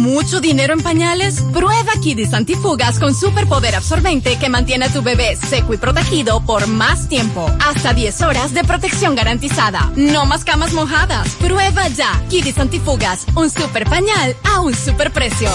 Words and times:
mucho 0.00 0.40
dinero 0.40 0.72
en 0.72 0.82
pañales? 0.82 1.42
Prueba 1.52 1.92
Kidis 2.02 2.32
Antifugas 2.32 2.98
con 2.98 3.14
superpoder 3.14 3.76
absorbente 3.76 4.38
que 4.38 4.48
mantiene 4.48 4.86
a 4.86 4.92
tu 4.92 5.02
bebé 5.02 5.36
seco 5.36 5.74
y 5.74 5.76
protegido 5.76 6.40
por 6.40 6.66
más 6.66 7.08
tiempo. 7.08 7.46
Hasta 7.68 7.92
10 7.92 8.22
horas 8.22 8.54
de 8.54 8.64
protección 8.64 9.14
garantizada. 9.14 9.92
No 9.96 10.24
más 10.24 10.44
camas 10.44 10.72
mojadas. 10.72 11.28
Prueba 11.36 11.86
ya 11.88 12.20
Kidis 12.28 12.58
Antifugas, 12.58 13.26
un 13.34 13.50
super 13.50 13.88
pañal 13.88 14.34
a 14.44 14.60
un 14.60 14.74
super 14.74 15.12
precio. 15.12 15.50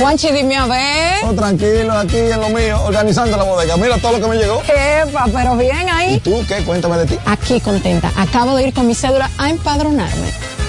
Juanchi, 0.00 0.32
dime 0.32 0.56
a 0.56 0.66
ver. 0.66 1.24
Oh, 1.24 1.34
tranquilo, 1.34 1.92
aquí 1.92 2.16
en 2.16 2.40
lo 2.40 2.48
mío, 2.48 2.82
organizando 2.84 3.36
la 3.36 3.44
bodega. 3.44 3.76
Mira 3.76 3.98
todo 3.98 4.12
lo 4.12 4.20
que 4.20 4.28
me 4.28 4.36
llegó. 4.36 4.62
Epa, 4.62 5.26
pero 5.32 5.56
bien 5.56 5.88
ahí. 5.90 6.14
¿Y 6.14 6.20
tú 6.20 6.42
qué? 6.48 6.64
Cuéntame 6.64 6.96
de 6.96 7.06
ti. 7.06 7.18
Aquí 7.26 7.60
contenta. 7.60 8.10
Acabo 8.16 8.56
de 8.56 8.68
ir 8.68 8.74
con 8.74 8.86
mi 8.86 8.94
cédula 8.94 9.30
a 9.36 9.50
empadronarme. 9.50 10.49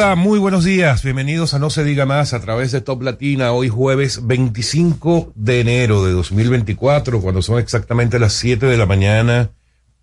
Hola, 0.00 0.14
muy 0.14 0.38
buenos 0.38 0.62
días. 0.62 1.02
Bienvenidos 1.02 1.54
a 1.54 1.58
No 1.58 1.70
se 1.70 1.82
diga 1.82 2.06
más 2.06 2.32
a 2.32 2.40
través 2.40 2.70
de 2.70 2.80
Top 2.80 3.02
Latina, 3.02 3.50
hoy 3.50 3.68
jueves 3.68 4.28
25 4.28 5.32
de 5.34 5.58
enero 5.58 6.04
de 6.04 6.12
2024, 6.12 7.20
cuando 7.20 7.42
son 7.42 7.58
exactamente 7.58 8.20
las 8.20 8.34
7 8.34 8.66
de 8.66 8.76
la 8.76 8.86
mañana, 8.86 9.50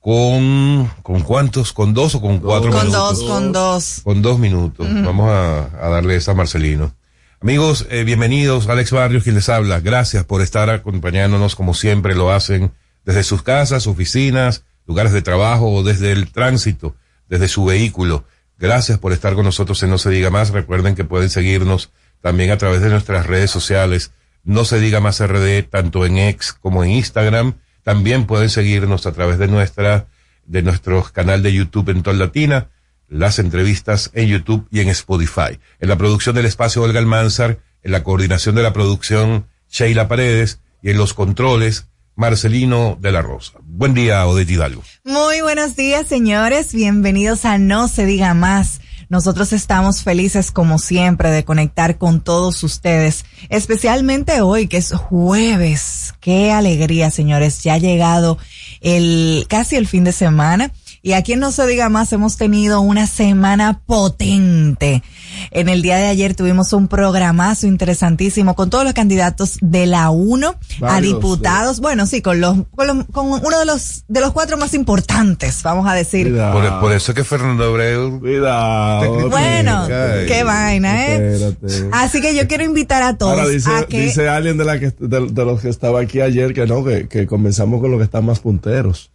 con, 0.02 0.92
¿con 1.02 1.22
cuántos? 1.22 1.72
¿Con 1.72 1.94
dos 1.94 2.14
o 2.16 2.20
con 2.20 2.40
cuatro 2.40 2.72
Con 2.72 2.88
minutos? 2.88 3.20
dos, 3.20 3.30
con 3.30 3.54
dos. 3.54 4.02
Con 4.04 4.22
dos 4.22 4.38
minutos. 4.38 4.86
Vamos 4.86 5.30
a, 5.30 5.70
a 5.82 5.88
darle 5.88 6.18
esa 6.18 6.32
a 6.32 6.36
Marcelino. 6.36 6.94
Amigos, 7.40 7.88
eh, 7.90 8.04
bienvenidos. 8.04 8.68
Alex 8.68 8.92
Barrios, 8.92 9.24
quien 9.24 9.36
les 9.36 9.48
habla. 9.48 9.80
Gracias 9.80 10.26
por 10.26 10.42
estar 10.42 10.70
acompañándonos 10.70 11.56
como 11.56 11.74
siempre 11.74 12.16
lo 12.16 12.34
hacen 12.34 12.74
desde 13.06 13.24
sus 13.24 13.44
casas, 13.44 13.88
oficinas, 13.88 14.66
lugares 14.88 15.14
de 15.14 15.22
trabajo 15.22 15.72
o 15.72 15.84
desde 15.84 16.12
el 16.12 16.34
tránsito, 16.34 16.98
desde 17.30 17.48
su 17.48 17.64
vehículo. 17.64 18.26
Gracias 18.58 19.00
por 19.00 19.12
estar 19.12 19.34
con 19.36 19.46
nosotros 19.46 19.82
en 19.84 19.90
No 19.90 19.98
Se 19.98 20.10
Diga 20.10 20.30
Más. 20.30 20.52
Recuerden 20.52 20.96
que 20.96 21.04
pueden 21.04 21.30
seguirnos 21.30 21.92
también 22.22 22.52
a 22.52 22.58
través 22.58 22.82
de 22.82 22.90
nuestras 22.90 23.26
redes 23.26 23.52
sociales. 23.52 24.12
No 24.44 24.64
Se 24.64 24.80
Diga 24.80 25.00
Más 25.02 25.26
RD, 25.26 25.64
tanto 25.70 26.06
en 26.06 26.18
X 26.18 26.54
como 26.54 26.84
en 26.84 26.92
Instagram. 26.92 27.56
También 27.84 28.26
pueden 28.26 28.50
seguirnos 28.50 29.06
a 29.06 29.12
través 29.12 29.38
de 29.38 29.48
nuestra, 29.48 30.08
de 30.46 30.62
nuestro 30.62 31.04
canal 31.04 31.44
de 31.44 31.54
YouTube 31.54 31.90
en 31.90 32.02
Tol 32.02 32.18
Latina, 32.18 32.70
las 33.10 33.40
entrevistas 33.40 34.10
en 34.14 34.28
YouTube 34.28 34.68
y 34.72 34.80
en 34.80 34.90
Spotify. 34.90 35.60
En 35.80 35.90
la 35.90 35.98
producción 35.98 36.36
del 36.36 36.46
espacio 36.46 36.82
Olga 36.82 37.00
Almanzar, 37.00 37.60
en 37.84 37.92
la 37.92 38.04
coordinación 38.04 38.56
de 38.56 38.64
la 38.64 38.74
producción 38.74 39.48
Sheila 39.70 40.08
Paredes 40.08 40.62
y 40.82 40.92
en 40.92 40.98
los 40.98 41.14
controles 41.14 41.90
Marcelino 42.16 42.98
de 43.00 43.12
la 43.12 43.22
Rosa. 43.22 43.54
Buen 43.64 43.94
día, 43.94 44.26
Odette 44.26 44.52
Hidalgo. 44.52 44.84
Muy 45.04 45.42
buenos 45.42 45.76
días, 45.76 46.08
señores. 46.08 46.74
Bienvenidos 46.74 47.46
a 47.46 47.58
No 47.58 47.88
se 47.88 48.06
diga 48.06 48.34
más. 48.34 48.80
Nosotros 49.10 49.54
estamos 49.54 50.02
felices 50.02 50.52
como 50.52 50.80
siempre 50.80 51.30
de 51.30 51.44
conectar 51.44 51.98
con 51.98 52.22
todos 52.22 52.64
ustedes, 52.64 53.26
especialmente 53.50 54.42
hoy 54.42 54.68
que 54.68 54.78
es 54.78 54.94
jueves. 54.94 56.16
Qué 56.22 56.52
alegría, 56.52 57.12
señores. 57.12 57.62
Ya 57.64 57.74
ha 57.76 57.78
llegado 57.78 58.38
el 58.82 59.46
casi 59.48 59.76
el 59.76 59.86
fin 59.86 60.04
de 60.06 60.12
semana. 60.12 60.72
Y 61.06 61.14
aquí 61.14 61.34
en 61.34 61.40
No 61.40 61.52
se 61.52 61.68
diga 61.68 61.88
más 61.88 62.12
hemos 62.14 62.36
tenido 62.36 62.82
una 62.82 63.06
semana 63.06 63.80
potente. 63.86 65.04
En 65.52 65.70
el 65.70 65.84
día 65.84 65.98
de 65.98 66.08
ayer 66.08 66.34
tuvimos 66.34 66.74
un 66.74 66.88
programazo 66.88 67.68
interesantísimo 67.68 68.56
con 68.56 68.72
todos 68.72 68.86
los 68.86 68.94
candidatos 68.94 69.60
de 69.62 69.86
la 69.86 70.10
1 70.10 70.56
a 70.82 71.02
diputados. 71.02 71.80
Bueno, 71.80 72.08
sí, 72.08 72.24
con 72.24 72.42
los, 72.42 72.58
con 72.76 72.88
los- 72.88 73.06
con 73.12 73.28
uno 73.28 73.60
de 73.60 73.66
los, 73.66 74.04
de 74.08 74.20
los 74.20 74.32
cuatro 74.32 74.58
más 74.58 74.74
importantes, 74.74 75.62
vamos 75.62 75.88
a 75.88 75.94
decir. 75.94 76.36
Por, 76.36 76.80
por 76.80 76.92
eso 76.92 77.12
es 77.12 77.16
que 77.16 77.24
Fernando 77.24 77.66
Abreu. 77.66 78.20
Cuidado. 78.20 79.30
Bueno, 79.30 79.86
qué 80.28 80.44
vaina, 80.44 81.06
¿eh? 81.06 81.34
Espérate. 81.36 81.90
Así 81.92 82.20
que 82.20 82.36
yo 82.36 82.48
quiero 82.48 82.64
invitar 82.64 83.04
a 83.04 83.16
todos 83.16 83.34
Ahora 83.38 83.48
dice, 83.48 83.70
a 83.70 83.86
que 83.86 84.02
dice 84.02 84.28
alguien 84.28 84.58
de, 84.58 84.66
la 84.66 84.80
que, 84.80 84.92
de, 84.98 85.28
de 85.28 85.46
los 85.46 85.62
que 85.62 85.70
estaba 85.70 86.00
aquí 86.02 86.22
ayer 86.22 86.56
que 86.56 86.66
no, 86.66 86.84
que, 86.84 87.08
que 87.08 87.28
comenzamos 87.28 87.80
con 87.80 87.92
los 87.92 88.00
que 88.00 88.06
están 88.06 88.26
más 88.26 88.40
punteros. 88.40 89.12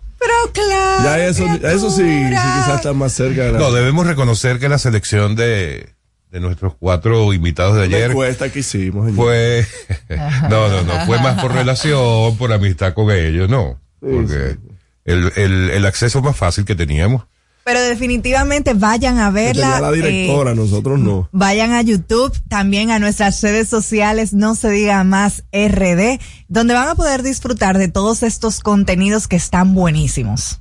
Pero 0.53 0.67
claro. 0.67 1.05
Ya 1.05 1.27
eso, 1.27 1.45
eso 1.47 1.91
sí, 1.91 2.03
sí 2.03 2.29
quizás 2.29 2.77
está 2.77 2.93
más 2.93 3.13
cerca 3.13 3.45
de 3.45 3.53
la, 3.53 3.59
No, 3.59 3.73
debemos 3.73 4.07
reconocer 4.07 4.59
que 4.59 4.69
la 4.69 4.79
selección 4.79 5.37
de, 5.37 5.91
de 6.31 6.41
nuestros 6.41 6.75
cuatro 6.79 7.33
invitados 7.33 7.75
de 7.75 7.89
la 7.89 7.97
ayer 7.97 8.11
encuesta 8.11 8.51
que 8.51 8.61
hicimos. 8.61 9.07
ayer. 9.07 9.17
fue, 9.17 9.67
no, 10.51 10.69
no, 10.69 10.83
no, 10.83 11.07
fue 11.07 11.19
más 11.21 11.41
por 11.41 11.53
relación, 11.53 12.37
por 12.37 12.53
amistad 12.53 12.95
con 12.95 13.11
ellos, 13.11 13.49
no, 13.49 13.81
Sí, 14.01 14.07
porque 14.11 14.57
el, 15.05 15.33
el, 15.37 15.71
el 15.71 15.87
acceso 15.87 16.23
más 16.23 16.37
fácil 16.37 16.65
que 16.65 16.75
teníamos. 16.75 17.25
Pero 17.73 17.83
definitivamente 17.83 18.75
vayan 18.75 19.21
a 19.21 19.29
Que 19.29 19.35
verla. 19.35 19.75
tenía 19.75 19.81
la 19.81 19.93
directora, 19.93 20.51
eh, 20.51 20.55
nosotros 20.57 20.99
no. 20.99 21.29
Vayan 21.31 21.73
a 21.73 21.83
YouTube, 21.83 22.33
también 22.49 22.91
a 22.91 22.99
nuestras 22.99 23.41
redes 23.43 23.69
sociales, 23.69 24.33
no 24.33 24.57
se 24.57 24.71
diga 24.71 25.05
más 25.05 25.45
RD, 25.53 26.19
donde 26.49 26.75
van 26.75 26.89
a 26.89 26.95
poder 26.97 27.23
disfrutar 27.23 27.79
de 27.79 27.87
todos 27.87 28.25
estos 28.25 28.59
contenidos 28.59 29.29
que 29.29 29.37
están 29.37 29.73
buenísimos. 29.73 30.61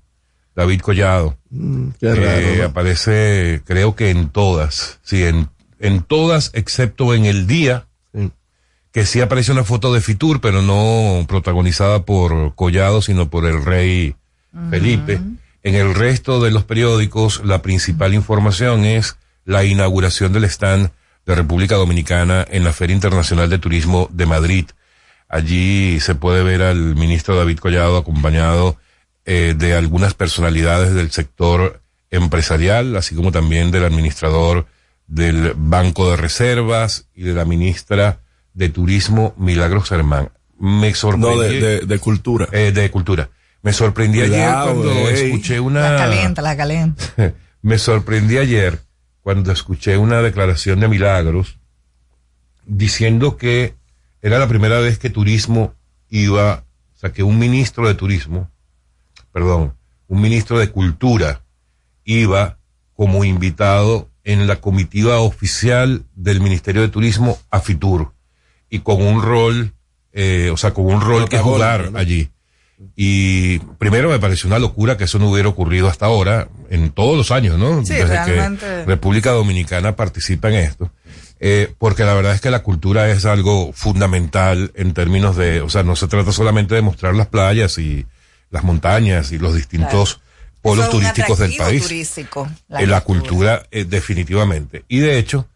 David 0.55 0.81
Collado. 0.81 1.37
Mm, 1.49 1.89
qué 1.99 2.13
Eh. 2.59 2.63
Aparece, 2.63 3.61
creo 3.65 3.95
que 3.95 4.09
en 4.09 4.29
todas, 4.29 4.99
sí, 5.03 5.23
en, 5.23 5.49
en 5.79 6.01
todas, 6.01 6.51
excepto 6.53 7.13
en 7.13 7.25
el 7.25 7.45
día, 7.47 7.87
Sí. 8.13 8.31
que 8.91 9.05
sí 9.05 9.19
aparece 9.21 9.51
una 9.51 9.63
foto 9.65 9.93
de 9.93 10.01
Fitur, 10.01 10.39
pero 10.41 10.61
no 10.61 11.25
protagonizada 11.27 12.03
por 12.03 12.55
Collado, 12.55 13.01
sino 13.01 13.29
por 13.29 13.45
el 13.45 13.63
rey 13.65 14.15
Felipe. 14.69 15.19
En 15.63 15.75
el 15.75 15.93
resto 15.93 16.41
de 16.41 16.51
los 16.51 16.63
periódicos, 16.63 17.41
la 17.43 17.61
principal 17.61 18.13
información 18.13 18.85
es 18.85 19.17
la 19.43 19.65
inauguración 19.65 20.31
del 20.31 20.45
stand 20.45 20.91
de 21.25 21.35
República 21.35 21.75
Dominicana 21.75 22.45
en 22.49 22.63
la 22.63 22.71
Feria 22.71 22.93
Internacional 22.95 23.49
de 23.49 23.57
Turismo 23.59 24.07
de 24.13 24.25
Madrid. 24.27 24.65
Allí 25.27 25.99
se 25.99 26.15
puede 26.15 26.43
ver 26.43 26.61
al 26.61 26.95
ministro 26.95 27.35
David 27.35 27.57
Collado 27.59 27.97
acompañado 27.97 28.77
eh, 29.25 29.56
de 29.57 29.74
algunas 29.74 30.13
personalidades 30.13 30.94
del 30.94 31.12
sector 31.12 31.81
empresarial, 32.12 32.95
así 32.95 33.16
como 33.16 33.31
también 33.31 33.72
del 33.72 33.83
administrador 33.83 34.68
del 35.07 35.54
Banco 35.56 36.10
de 36.10 36.18
Reservas 36.18 37.07
y 37.13 37.24
de 37.24 37.33
la 37.33 37.45
ministra 37.45 38.19
de 38.54 38.69
Turismo, 38.69 39.33
Milagros 39.38 39.89
Germán. 39.89 40.31
Me 40.60 40.94
sorprendió. 40.94 41.36
No, 41.36 41.42
de, 41.42 41.60
de, 41.60 41.80
de 41.81 42.00
cultura. 42.00 42.48
Eh, 42.51 42.72
de 42.72 42.89
cultura. 42.89 43.30
Me 43.62 43.74
sorprendí 43.74 44.19
Cuidado, 44.19 44.69
ayer 44.69 44.75
cuando 44.75 45.10
ey. 45.10 45.25
escuché 45.25 45.60
una. 45.60 45.92
La 45.92 45.98
calienta, 45.98 46.42
la 46.42 46.56
calienta. 46.56 47.04
me 47.62 47.77
sorprendí 47.80 48.38
ayer 48.38 48.80
cuando 49.22 49.51
escuché 49.51 49.98
una 49.98 50.22
declaración 50.22 50.80
de 50.80 50.88
Milagros 50.88 51.57
diciendo 52.66 53.38
que 53.38 53.74
era 54.22 54.39
la 54.39 54.48
primera 54.48 54.80
vez 54.80 55.00
que 55.00 55.10
turismo 55.10 55.74
iba, 56.10 56.63
o 56.95 56.98
sea, 57.00 57.12
que 57.12 57.24
un 57.24 57.39
ministro 57.39 57.88
de 57.88 57.95
turismo, 57.95 58.51
perdón, 59.35 59.75
un 60.07 60.21
ministro 60.21 60.59
de 60.59 60.69
cultura 60.69 61.41
iba 62.05 62.57
como 62.93 63.25
invitado 63.25 64.09
en 64.23 64.47
la 64.47 64.61
comitiva 64.61 65.19
oficial 65.19 66.05
del 66.15 66.39
Ministerio 66.39 66.81
de 66.81 66.87
Turismo 66.87 67.37
a 67.51 67.59
Fitur 67.59 68.13
y 68.69 68.79
con 68.79 69.01
un 69.01 69.21
rol, 69.21 69.73
eh, 70.13 70.51
o 70.53 70.55
sea, 70.55 70.73
con 70.73 70.85
un 70.85 71.01
rol 71.01 71.27
que 71.27 71.37
jugar 71.37 71.91
¿no? 71.91 71.99
allí. 71.99 72.29
Y 72.95 73.59
primero 73.77 74.09
me 74.09 74.19
pareció 74.19 74.47
una 74.47 74.57
locura 74.57 74.95
que 74.95 75.03
eso 75.03 75.19
no 75.19 75.29
hubiera 75.29 75.49
ocurrido 75.49 75.89
hasta 75.89 76.05
ahora, 76.05 76.47
en 76.69 76.91
todos 76.91 77.17
los 77.17 77.29
años, 77.31 77.59
¿no? 77.59 77.85
Sí, 77.85 77.91
Desde 77.91 78.05
realmente. 78.05 78.65
que 78.65 78.85
República 78.85 79.31
Dominicana 79.31 79.97
participa 79.97 80.47
en 80.47 80.55
esto. 80.55 80.91
Eh, 81.41 81.73
porque 81.77 82.05
la 82.05 82.13
verdad 82.13 82.33
es 82.33 82.39
que 82.39 82.51
la 82.51 82.63
cultura 82.63 83.11
es 83.11 83.25
algo 83.25 83.73
fundamental 83.73 84.71
en 84.75 84.93
términos 84.93 85.35
de, 85.35 85.59
o 85.59 85.69
sea, 85.69 85.83
no 85.83 85.97
se 85.97 86.07
trata 86.07 86.31
solamente 86.31 86.73
de 86.73 86.81
mostrar 86.81 87.15
las 87.15 87.27
playas 87.27 87.77
y 87.77 88.05
las 88.50 88.63
montañas 88.63 89.31
y 89.31 89.38
los 89.38 89.56
distintos 89.56 90.21
polos 90.62 90.88
es 90.88 90.94
un 90.94 91.00
turísticos 91.00 91.39
del 91.39 91.56
país. 91.56 91.83
turístico, 91.83 92.50
Eh, 92.77 92.88
la 92.88 93.01
cultura, 93.01 93.63
eh, 93.71 93.86
definitivamente. 93.86 94.83
Y 94.88 95.00
de 95.00 95.18
hecho, 95.18 95.47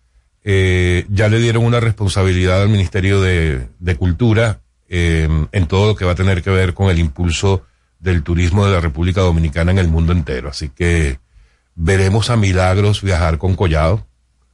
eh, 0.43 1.05
ya 1.09 1.27
le 1.27 1.39
dieron 1.39 1.65
una 1.65 1.79
responsabilidad 1.79 2.61
al 2.61 2.69
Ministerio 2.69 3.21
de, 3.21 3.67
de 3.79 3.95
Cultura 3.95 4.61
eh, 4.87 5.27
en 5.51 5.67
todo 5.67 5.87
lo 5.87 5.95
que 5.95 6.05
va 6.05 6.13
a 6.13 6.15
tener 6.15 6.41
que 6.41 6.49
ver 6.49 6.73
con 6.73 6.89
el 6.89 6.99
impulso 6.99 7.65
del 7.99 8.23
turismo 8.23 8.65
de 8.65 8.71
la 8.71 8.79
República 8.79 9.21
Dominicana 9.21 9.71
en 9.71 9.79
el 9.79 9.87
mundo 9.87 10.13
entero. 10.13 10.49
Así 10.49 10.69
que 10.69 11.19
veremos 11.75 12.29
a 12.29 12.37
Milagros 12.37 13.01
viajar 13.01 13.37
con 13.37 13.55
Collado 13.55 14.05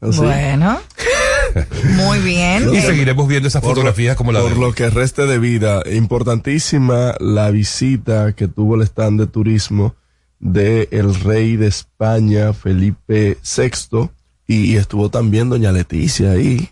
Así. 0.02 0.20
Bueno. 0.20 0.80
Muy 1.96 2.19
bien. 2.19 2.74
y 2.74 2.78
Eh, 2.78 2.81
seguiremos 2.81 3.28
viendo 3.28 3.48
esas 3.48 3.62
Por 3.62 3.69
lo- 3.69 3.75
fotografías 3.75 4.16
como 4.16 4.31
la 4.31 4.42
Por 4.42 4.54
de 4.54 4.60
lo 4.60 4.74
que 4.74 4.90
reste 4.90 5.25
de 5.25 5.40
vida, 5.40 5.81
importantísima 5.92 7.16
la 7.19 7.50
visita 7.52 8.34
que 8.34 8.48
tuvo 8.48 8.75
el 8.75 8.81
stand 8.84 9.19
de 9.22 9.28
turismo 9.28 9.96
de 10.40 10.88
el 10.92 11.16
rey 11.16 11.56
de 11.56 11.68
España, 11.68 12.54
Felipe 12.54 13.38
VI, 13.57 14.10
y, 14.48 14.74
y 14.74 14.75
estuvo 14.78 15.10
también 15.10 15.50
doña 15.50 15.72
Leticia 15.72 16.31
ahí. 16.31 16.69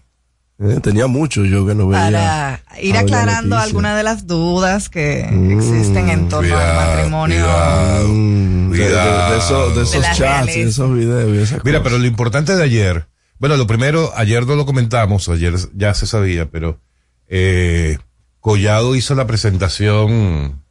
Eh, 0.59 0.80
tenía 0.83 1.07
mucho 1.07 1.44
yo 1.45 1.66
que 1.66 1.73
no 1.73 1.87
veía. 1.87 2.02
para 2.04 2.61
ir 2.81 2.95
aclarando 2.95 3.57
algunas 3.57 3.97
de 3.97 4.04
las 4.04 4.28
dudas 4.28 4.87
que 4.90 5.28
Mm, 5.31 5.52
existen 5.57 6.09
en 6.09 6.30
torno 6.30 6.54
cuidado, 6.54 6.80
al 6.80 6.87
matrimonio. 6.97 7.37
cuidado. 7.44 8.07
Mm, 8.09 8.71
de, 8.71 8.78
de- 8.78 8.85
de 8.90 9.37
esos, 9.40 9.75
de 9.75 9.81
De 9.99 10.06
chats 10.06 10.19
y 10.19 10.21
realeza. 10.21 10.59
esos 10.69 10.94
videos 10.95 11.35
y 11.35 11.37
esas 11.42 11.63
Mira, 11.66 11.80
cosas. 11.80 11.83
pero 11.92 11.97
lo 11.99 12.06
importante 12.06 12.56
de 12.56 12.63
ayer, 12.63 13.06
bueno, 13.44 13.57
lo 13.57 13.68
primero, 13.68 14.14
ayer 14.16 14.47
no 14.47 14.56
lo 14.56 14.66
comentamos, 14.66 15.28
ayer 15.28 15.56
ya 15.73 15.94
se 15.94 16.07
sabía, 16.07 16.50
pero 16.50 16.80
eh, 17.28 17.97
Collado 18.40 18.95
hizo 18.95 19.16
la 19.16 19.28
presentación 19.28 20.64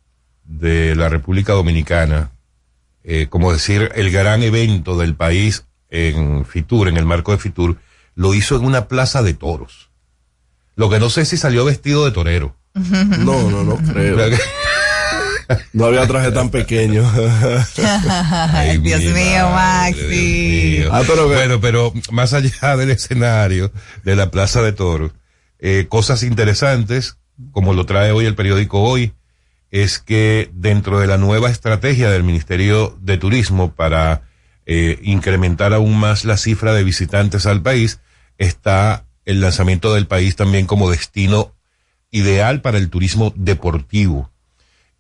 de 0.45 0.97
la 0.97 1.11
República 1.11 1.53
Dominicana, 1.53 2.31
eh, 3.05 3.27
como 3.29 3.53
decir, 3.53 3.93
el 3.95 4.11
gran 4.11 4.43
evento 4.43 4.97
del 4.97 5.15
país 5.15 5.67
en 5.91 6.47
Fitur, 6.47 6.89
en 6.89 6.97
el 6.97 7.05
marco 7.05 7.33
de 7.33 7.37
Fitur, 7.37 7.77
lo 8.15 8.33
hizo 8.33 8.57
en 8.57 8.65
una 8.65 8.89
plaza 8.89 9.23
de 9.23 9.35
toros. 9.35 9.91
Lo 10.75 10.89
que 10.89 10.99
no 10.99 11.11
sé 11.11 11.27
si 11.27 11.37
salió 11.37 11.67
vestido 11.67 12.07
de 12.07 12.13
torero. 12.13 12.57
No, 12.75 13.51
no, 13.51 13.65
no 13.65 13.77
creo. 13.77 14.17
No 15.73 15.87
había 15.87 16.07
traje 16.07 16.31
tan 16.33 16.51
pequeño. 16.51 17.11
Ay, 18.53 18.79
Dios 18.79 19.01
mi 19.01 19.13
mío, 19.13 19.51
madre, 19.51 19.93
Maxi. 19.93 20.07
Dios 20.07 20.85
mío. 20.85 20.91
Ah, 20.93 21.03
pero 21.07 21.29
bueno, 21.29 21.61
pero 21.61 21.93
más 22.11 22.33
allá 22.33 22.77
del 22.77 22.91
escenario 22.91 23.73
de 24.05 24.17
la 24.17 24.31
Plaza 24.31 24.63
de 24.63 24.73
Toros, 24.73 25.13
eh, 25.59 25.87
cosas 25.89 26.23
interesantes, 26.23 27.17
como 27.51 27.75
lo 27.75 27.87
trae 27.87 28.13
hoy 28.13 28.27
el 28.27 28.35
periódico 28.35 28.83
Hoy, 28.83 29.15
es 29.71 29.99
que 29.99 30.51
dentro 30.53 31.01
de 31.01 31.07
la 31.07 31.17
nueva 31.17 31.51
estrategia 31.51 32.11
del 32.11 32.25
Ministerio 32.25 32.97
de 33.01 33.17
Turismo 33.17 33.73
para 33.73 34.23
eh, 34.67 34.99
incrementar 35.03 35.73
aún 35.73 35.99
más 35.99 36.25
la 36.25 36.37
cifra 36.37 36.75
de 36.75 36.85
visitantes 36.85 37.47
al 37.47 37.63
país, 37.63 38.01
está 38.39 39.07
el 39.25 39.41
lanzamiento 39.41 39.95
del 39.95 40.07
país 40.07 40.37
también 40.37 40.67
como 40.67 40.91
destino 40.91 41.55
ideal 42.11 42.61
para 42.61 42.79
el 42.79 42.91
turismo 42.91 43.33
deportivo 43.37 44.32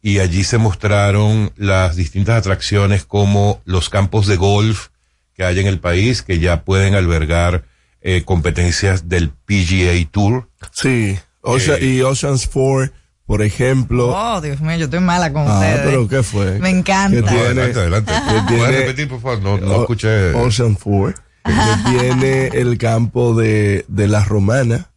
y 0.02 0.18
allí 0.18 0.42
se 0.44 0.58
mostraron 0.58 1.52
las 1.56 1.94
distintas 1.96 2.36
atracciones 2.38 3.04
como 3.04 3.60
los 3.64 3.88
campos 3.88 4.26
de 4.26 4.36
golf 4.36 4.88
que 5.34 5.44
hay 5.44 5.60
en 5.60 5.66
el 5.66 5.78
país 5.78 6.22
que 6.22 6.38
ya 6.40 6.64
pueden 6.64 6.94
albergar 6.94 7.64
eh, 8.00 8.22
competencias 8.24 9.08
del 9.08 9.30
PGA 9.30 9.92
Tour. 10.10 10.50
Sí, 10.72 11.16
Ocean- 11.40 11.78
Eh. 11.80 11.86
y 11.86 12.00
Oceans 12.02 12.48
4, 12.52 12.92
por 13.26 13.42
ejemplo. 13.42 14.08
Oh, 14.14 14.40
Dios 14.40 14.60
mío, 14.60 14.76
yo 14.76 14.84
estoy 14.86 14.98
mala 15.00 15.32
con 15.32 15.42
ah, 15.48 15.54
ustedes. 15.54 15.80
pero 15.84 16.08
¿qué 16.08 16.22
fue? 16.24 16.58
Me 16.58 16.70
encanta. 16.70 17.16
¿Qué 17.16 17.22
No, 17.22 17.28
tiene? 17.28 17.42
adelante, 17.44 17.78
adelante. 17.80 18.12
¿Qué 18.12 18.32
¿Puedes 18.32 18.46
tiene? 18.48 18.66
repetir, 18.80 19.08
por 19.08 19.20
favor? 19.20 19.40
No, 19.40 19.58
no 19.58 19.80
escuché. 19.82 20.32
Ocean 20.34 20.74
4. 20.74 21.22
que 21.44 21.90
tiene 21.90 22.46
el 22.48 22.76
campo 22.78 23.34
de, 23.34 23.84
de 23.88 24.08
La 24.08 24.24
Romana, 24.24 24.90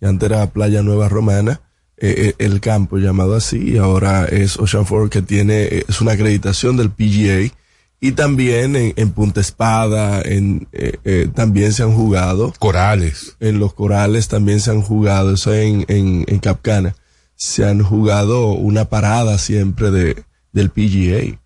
que 0.00 0.06
antes 0.06 0.30
era 0.30 0.46
Playa 0.50 0.82
Nueva 0.82 1.08
Romana, 1.08 1.60
eh, 2.00 2.14
eh, 2.28 2.34
el 2.38 2.60
campo 2.60 2.98
llamado 2.98 3.34
así, 3.34 3.58
y 3.72 3.76
ahora 3.78 4.24
es 4.26 4.58
Ocean 4.58 4.86
Fork, 4.86 5.10
que 5.12 5.22
tiene, 5.22 5.62
eh, 5.64 5.84
es 5.88 6.00
una 6.00 6.12
acreditación 6.12 6.76
del 6.76 6.90
PGA, 6.90 7.54
y 8.00 8.12
también 8.12 8.76
en, 8.76 8.94
en 8.96 9.10
Punta 9.12 9.40
Espada, 9.42 10.22
en, 10.22 10.66
eh, 10.72 10.96
eh, 11.04 11.28
también 11.34 11.72
se 11.74 11.82
han 11.82 11.92
jugado. 11.92 12.52
Corales. 12.58 13.36
En 13.40 13.58
los 13.58 13.74
corales 13.74 14.28
también 14.28 14.60
se 14.60 14.70
han 14.70 14.80
jugado, 14.80 15.34
eso 15.34 15.52
en, 15.54 15.84
en, 15.88 16.24
en 16.26 16.38
Capcana, 16.38 16.96
se 17.36 17.66
han 17.66 17.82
jugado 17.82 18.52
una 18.52 18.86
parada 18.86 19.36
siempre 19.38 19.90
de, 19.90 20.24
del 20.52 20.70
PGA. 20.70 21.38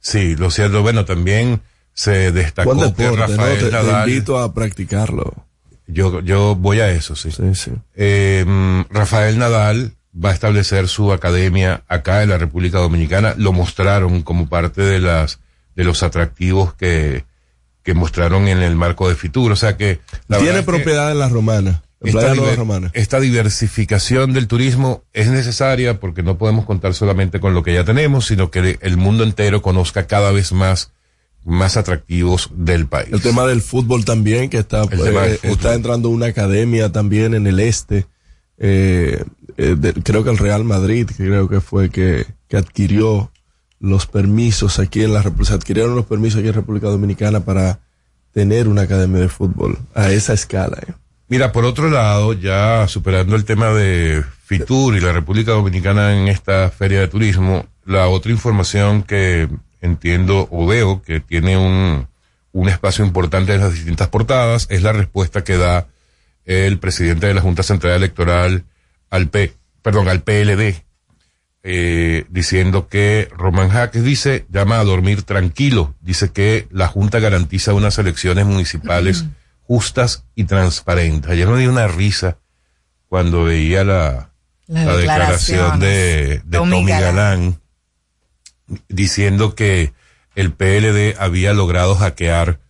Sí, 0.00 0.36
lo 0.36 0.50
cierto, 0.50 0.82
bueno, 0.82 1.04
también 1.04 1.60
se 1.92 2.30
destacó 2.30 2.76
que 2.76 2.84
deporte, 2.84 3.16
¿no? 3.16 3.16
Rafael 3.26 3.70
Te- 3.70 4.10
invito 4.10 4.38
a 4.38 4.52
practicarlo. 4.54 5.46
Yo, 5.86 6.20
yo 6.20 6.54
voy 6.54 6.80
a 6.80 6.90
eso, 6.90 7.14
sí. 7.16 7.30
Sí, 7.30 7.54
sí. 7.54 7.72
Eh, 7.94 8.44
Rafael 8.90 9.38
Nadal 9.38 9.92
va 10.14 10.30
a 10.30 10.32
establecer 10.32 10.88
su 10.88 11.12
academia 11.12 11.82
acá 11.88 12.22
en 12.22 12.30
la 12.30 12.38
República 12.38 12.78
Dominicana. 12.78 13.34
Lo 13.36 13.52
mostraron 13.52 14.22
como 14.22 14.48
parte 14.48 14.80
de 14.82 15.00
las 15.00 15.40
de 15.76 15.84
los 15.84 16.02
atractivos 16.04 16.72
que, 16.74 17.24
que 17.82 17.94
mostraron 17.94 18.46
en 18.48 18.62
el 18.62 18.76
marco 18.76 19.08
de 19.08 19.16
Fitur. 19.16 19.50
O 19.52 19.56
sea 19.56 19.76
que 19.76 20.00
la 20.28 20.38
Tiene 20.38 20.62
propiedad 20.62 21.10
en 21.10 21.18
la 21.18 21.28
esta, 22.00 22.32
diver- 22.34 22.56
Romana. 22.56 22.90
esta 22.94 23.18
diversificación 23.20 24.32
del 24.32 24.46
turismo 24.46 25.02
es 25.12 25.28
necesaria 25.30 25.98
porque 26.00 26.22
no 26.22 26.38
podemos 26.38 26.64
contar 26.64 26.94
solamente 26.94 27.40
con 27.40 27.54
lo 27.54 27.62
que 27.62 27.74
ya 27.74 27.84
tenemos, 27.84 28.26
sino 28.26 28.50
que 28.50 28.78
el 28.80 28.96
mundo 28.96 29.24
entero 29.24 29.62
conozca 29.62 30.06
cada 30.06 30.30
vez 30.30 30.52
más 30.52 30.92
más 31.44 31.76
atractivos 31.76 32.50
del 32.54 32.86
país. 32.86 33.08
El 33.12 33.20
tema 33.22 33.44
del 33.46 33.60
fútbol 33.62 34.04
también, 34.04 34.48
que 34.50 34.58
está, 34.58 34.82
eh, 34.84 35.38
está 35.42 35.74
entrando 35.74 36.08
una 36.08 36.26
academia 36.26 36.90
también 36.92 37.34
en 37.34 37.46
el 37.46 37.60
este. 37.60 38.06
eh, 38.58 39.22
eh, 39.56 39.76
de- 39.78 39.92
creo 39.94 40.24
que 40.24 40.30
el 40.30 40.38
Real 40.38 40.64
Madrid, 40.64 41.06
que 41.06 41.14
creo 41.26 41.48
que 41.48 41.60
fue 41.60 41.90
que, 41.90 42.26
que 42.48 42.56
adquirió 42.56 43.30
los 43.80 44.06
permisos 44.06 44.78
aquí 44.78 45.02
en 45.02 45.12
la 45.12 45.22
República, 45.22 45.50
se 45.50 45.54
adquirieron 45.54 45.94
los 45.94 46.06
permisos 46.06 46.38
aquí 46.40 46.48
en 46.48 46.54
República 46.54 46.88
Dominicana 46.88 47.40
para 47.40 47.80
tener 48.32 48.66
una 48.68 48.82
academia 48.82 49.20
de 49.20 49.28
fútbol 49.28 49.78
a 49.94 50.10
esa 50.10 50.32
escala. 50.32 50.78
Mira, 51.28 51.52
por 51.52 51.64
otro 51.64 51.88
lado, 51.90 52.32
ya 52.32 52.86
superando 52.88 53.36
el 53.36 53.44
tema 53.44 53.68
de 53.70 54.22
Fitur 54.44 54.96
y 54.96 55.00
la 55.00 55.12
República 55.12 55.52
Dominicana 55.52 56.16
en 56.20 56.28
esta 56.28 56.70
feria 56.70 57.00
de 57.00 57.08
turismo, 57.08 57.66
la 57.86 58.08
otra 58.08 58.32
información 58.32 59.02
que 59.02 59.48
entiendo 59.84 60.48
o 60.50 60.66
veo 60.66 61.02
que 61.02 61.20
tiene 61.20 61.56
un, 61.58 62.08
un 62.52 62.68
espacio 62.68 63.04
importante 63.04 63.54
en 63.54 63.60
las 63.60 63.74
distintas 63.74 64.08
portadas 64.08 64.66
es 64.70 64.82
la 64.82 64.92
respuesta 64.92 65.44
que 65.44 65.58
da 65.58 65.88
el 66.46 66.78
presidente 66.78 67.26
de 67.26 67.34
la 67.34 67.42
Junta 67.42 67.62
Central 67.62 67.94
Electoral 67.94 68.64
al 69.10 69.28
P, 69.28 69.52
perdón, 69.82 70.08
al 70.08 70.22
PLD, 70.22 70.84
eh, 71.62 72.24
diciendo 72.30 72.88
que 72.88 73.28
Román 73.36 73.68
Jaques 73.68 74.04
dice, 74.04 74.46
llama 74.50 74.80
a 74.80 74.84
dormir 74.84 75.22
tranquilo, 75.22 75.94
dice 76.00 76.30
que 76.30 76.66
la 76.70 76.88
Junta 76.88 77.18
garantiza 77.18 77.74
unas 77.74 77.98
elecciones 77.98 78.46
municipales 78.46 79.24
justas 79.62 80.24
y 80.34 80.44
transparentes. 80.44 81.30
Ayer 81.30 81.46
me 81.48 81.58
dio 81.58 81.70
una 81.70 81.88
risa 81.88 82.38
cuando 83.08 83.44
veía 83.44 83.84
la, 83.84 84.30
la 84.66 84.96
declaración 84.96 85.78
de, 85.78 86.40
de 86.44 86.58
Tommy 86.58 86.72
Tommy, 86.72 86.90
Galán. 86.90 87.14
Galán. 87.14 87.63
Diciendo 88.88 89.54
que 89.54 89.92
el 90.34 90.52
PLD 90.52 91.16
había 91.18 91.52
logrado 91.52 91.94
hackear, 91.94 92.60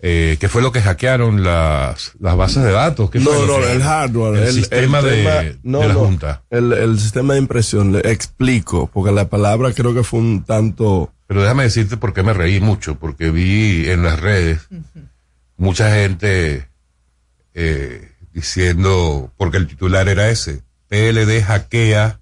eh, 0.00 0.36
¿qué 0.40 0.48
fue 0.48 0.60
lo 0.62 0.72
que 0.72 0.82
hackearon 0.82 1.42
las, 1.42 2.12
las 2.20 2.36
bases 2.36 2.62
de 2.62 2.72
datos? 2.72 3.10
¿Qué 3.10 3.20
fue 3.20 3.32
No, 3.32 3.46
no, 3.46 3.60
que- 3.60 3.72
el 3.72 3.82
hardware. 3.82 4.42
El, 4.42 4.52
sistema, 4.52 5.00
de, 5.00 5.58
no, 5.62 5.80
de 5.80 5.88
la 5.88 5.94
no, 5.94 6.00
Junta. 6.00 6.42
El, 6.50 6.72
el 6.72 6.98
sistema 6.98 7.34
de 7.34 7.40
impresión, 7.40 7.92
le 7.92 8.00
explico, 8.10 8.88
porque 8.92 9.12
la 9.12 9.28
palabra 9.28 9.72
creo 9.72 9.94
que 9.94 10.02
fue 10.04 10.20
un 10.20 10.44
tanto... 10.44 11.10
Pero 11.26 11.40
déjame 11.42 11.62
decirte 11.62 11.96
por 11.96 12.12
qué 12.12 12.22
me 12.22 12.34
reí 12.34 12.60
mucho, 12.60 12.96
porque 12.96 13.30
vi 13.30 13.88
en 13.88 14.02
las 14.02 14.20
redes 14.20 14.68
mucha 15.56 15.94
gente 15.94 16.68
eh, 17.54 18.10
diciendo, 18.32 19.32
porque 19.38 19.56
el 19.56 19.66
titular 19.66 20.08
era 20.08 20.28
ese, 20.28 20.62
PLD 20.88 21.42
hackea. 21.42 22.20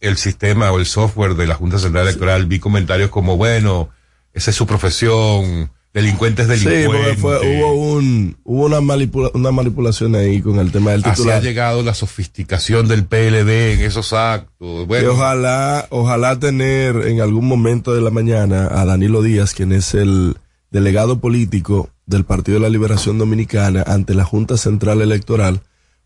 El 0.00 0.16
sistema 0.16 0.70
o 0.72 0.78
el 0.78 0.86
software 0.86 1.34
de 1.34 1.46
la 1.46 1.54
Junta 1.54 1.78
Central 1.78 2.06
Electoral. 2.06 2.46
Vi 2.46 2.58
comentarios 2.58 3.10
como, 3.10 3.36
bueno, 3.36 3.88
esa 4.32 4.50
es 4.50 4.56
su 4.56 4.66
profesión, 4.66 5.70
delincuente 5.94 6.42
es 6.42 6.60
Sí, 6.60 6.68
porque 6.86 7.14
fue, 7.16 7.38
hubo 7.40 7.72
un, 7.94 8.36
hubo 8.44 8.66
una, 8.66 8.80
manipula- 8.80 9.30
una 9.32 9.50
manipulación 9.50 10.14
ahí 10.14 10.42
con 10.42 10.58
el 10.58 10.70
tema 10.70 10.90
del 10.90 11.00
Así 11.00 11.08
ha 11.10 11.14
titular. 11.14 11.42
llegado 11.42 11.82
la 11.82 11.94
sofisticación 11.94 12.86
del 12.88 13.04
PLD 13.06 13.72
en 13.74 13.80
esos 13.80 14.12
actos. 14.12 14.86
Y 14.88 15.04
ojalá, 15.06 15.86
ojalá 15.90 16.38
tener 16.38 16.96
en 17.06 17.22
algún 17.22 17.46
momento 17.48 17.94
de 17.94 18.02
la 18.02 18.10
mañana 18.10 18.68
a 18.70 18.84
Danilo 18.84 19.22
Díaz, 19.22 19.54
quien 19.54 19.72
es 19.72 19.94
el 19.94 20.36
delegado 20.70 21.18
político 21.20 21.88
del 22.04 22.24
Partido 22.24 22.58
de 22.58 22.62
la 22.64 22.68
Liberación 22.68 23.16
Dominicana 23.16 23.82
ante 23.86 24.12
la 24.14 24.24
Junta 24.24 24.58
Central 24.58 25.00
Electoral 25.00 25.62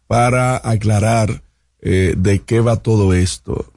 para 0.07 0.57
aclarar 0.57 1.43
eh, 1.83 2.15
de 2.17 2.39
qué 2.41 2.61
va 2.61 2.77
todo 2.77 3.13
esto. 3.15 3.73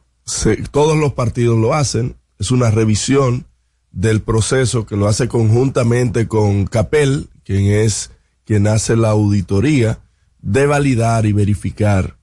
Todos 0.71 0.97
los 0.97 1.13
partidos 1.13 1.59
lo 1.59 1.73
hacen, 1.73 2.15
es 2.39 2.51
una 2.51 2.71
revisión 2.71 3.45
del 3.91 4.21
proceso 4.21 4.85
que 4.85 4.95
lo 4.95 5.07
hace 5.07 5.27
conjuntamente 5.27 6.27
con 6.27 6.65
Capel, 6.65 7.29
quien 7.43 7.65
es 7.65 8.11
quien 8.45 8.67
hace 8.67 8.95
la 8.95 9.09
auditoría, 9.09 9.99
de 10.41 10.65
validar 10.65 11.25
y 11.25 11.31
verificar. 11.31 12.17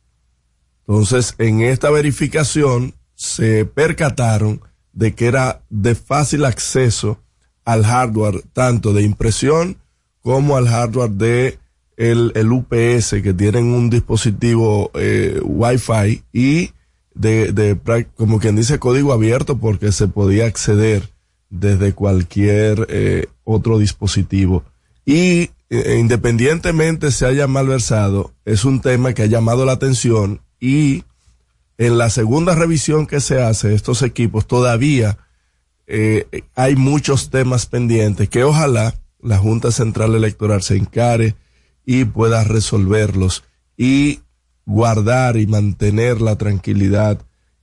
Entonces, 0.86 1.34
en 1.38 1.62
esta 1.62 1.90
verificación 1.90 2.94
se 3.14 3.64
percataron 3.64 4.60
de 4.92 5.14
que 5.14 5.26
era 5.26 5.62
de 5.70 5.94
fácil 5.94 6.44
acceso 6.44 7.20
al 7.64 7.84
hardware, 7.84 8.42
tanto 8.52 8.92
de 8.92 9.02
impresión 9.02 9.76
como 10.20 10.56
al 10.56 10.68
hardware 10.68 11.10
de 11.10 11.58
el, 11.96 12.32
el 12.34 12.50
UPS, 12.50 13.22
que 13.22 13.34
tienen 13.34 13.66
un 13.66 13.88
dispositivo 13.88 14.90
eh, 14.94 15.40
Wi-Fi 15.42 16.24
y 16.32 16.72
de, 17.14 17.78
como 18.16 18.38
quien 18.38 18.56
dice, 18.56 18.78
código 18.78 19.12
abierto, 19.12 19.58
porque 19.58 19.92
se 19.92 20.08
podía 20.08 20.46
acceder 20.46 21.10
desde 21.50 21.92
cualquier 21.92 22.86
eh, 22.90 23.26
otro 23.44 23.78
dispositivo. 23.78 24.64
Y 25.04 25.50
eh, 25.70 25.98
independientemente 25.98 27.10
se 27.10 27.26
haya 27.26 27.46
malversado, 27.46 28.32
es 28.44 28.64
un 28.64 28.80
tema 28.80 29.12
que 29.12 29.22
ha 29.22 29.26
llamado 29.26 29.64
la 29.64 29.72
atención 29.72 30.40
y 30.58 31.04
en 31.78 31.96
la 31.96 32.10
segunda 32.10 32.54
revisión 32.54 33.06
que 33.06 33.20
se 33.20 33.42
hace 33.42 33.74
estos 33.74 34.02
equipos 34.02 34.46
todavía 34.46 35.16
eh, 35.86 36.44
hay 36.54 36.76
muchos 36.76 37.30
temas 37.30 37.66
pendientes 37.66 38.28
que 38.28 38.44
ojalá 38.44 38.94
la 39.22 39.38
Junta 39.38 39.72
Central 39.72 40.14
Electoral 40.14 40.62
se 40.62 40.76
encare 40.76 41.36
y 41.86 42.04
pueda 42.04 42.44
resolverlos 42.44 43.44
y 43.76 44.20
guardar 44.70 45.36
y 45.36 45.46
mantener 45.48 46.20
la 46.20 46.36
tranquilidad 46.36 47.18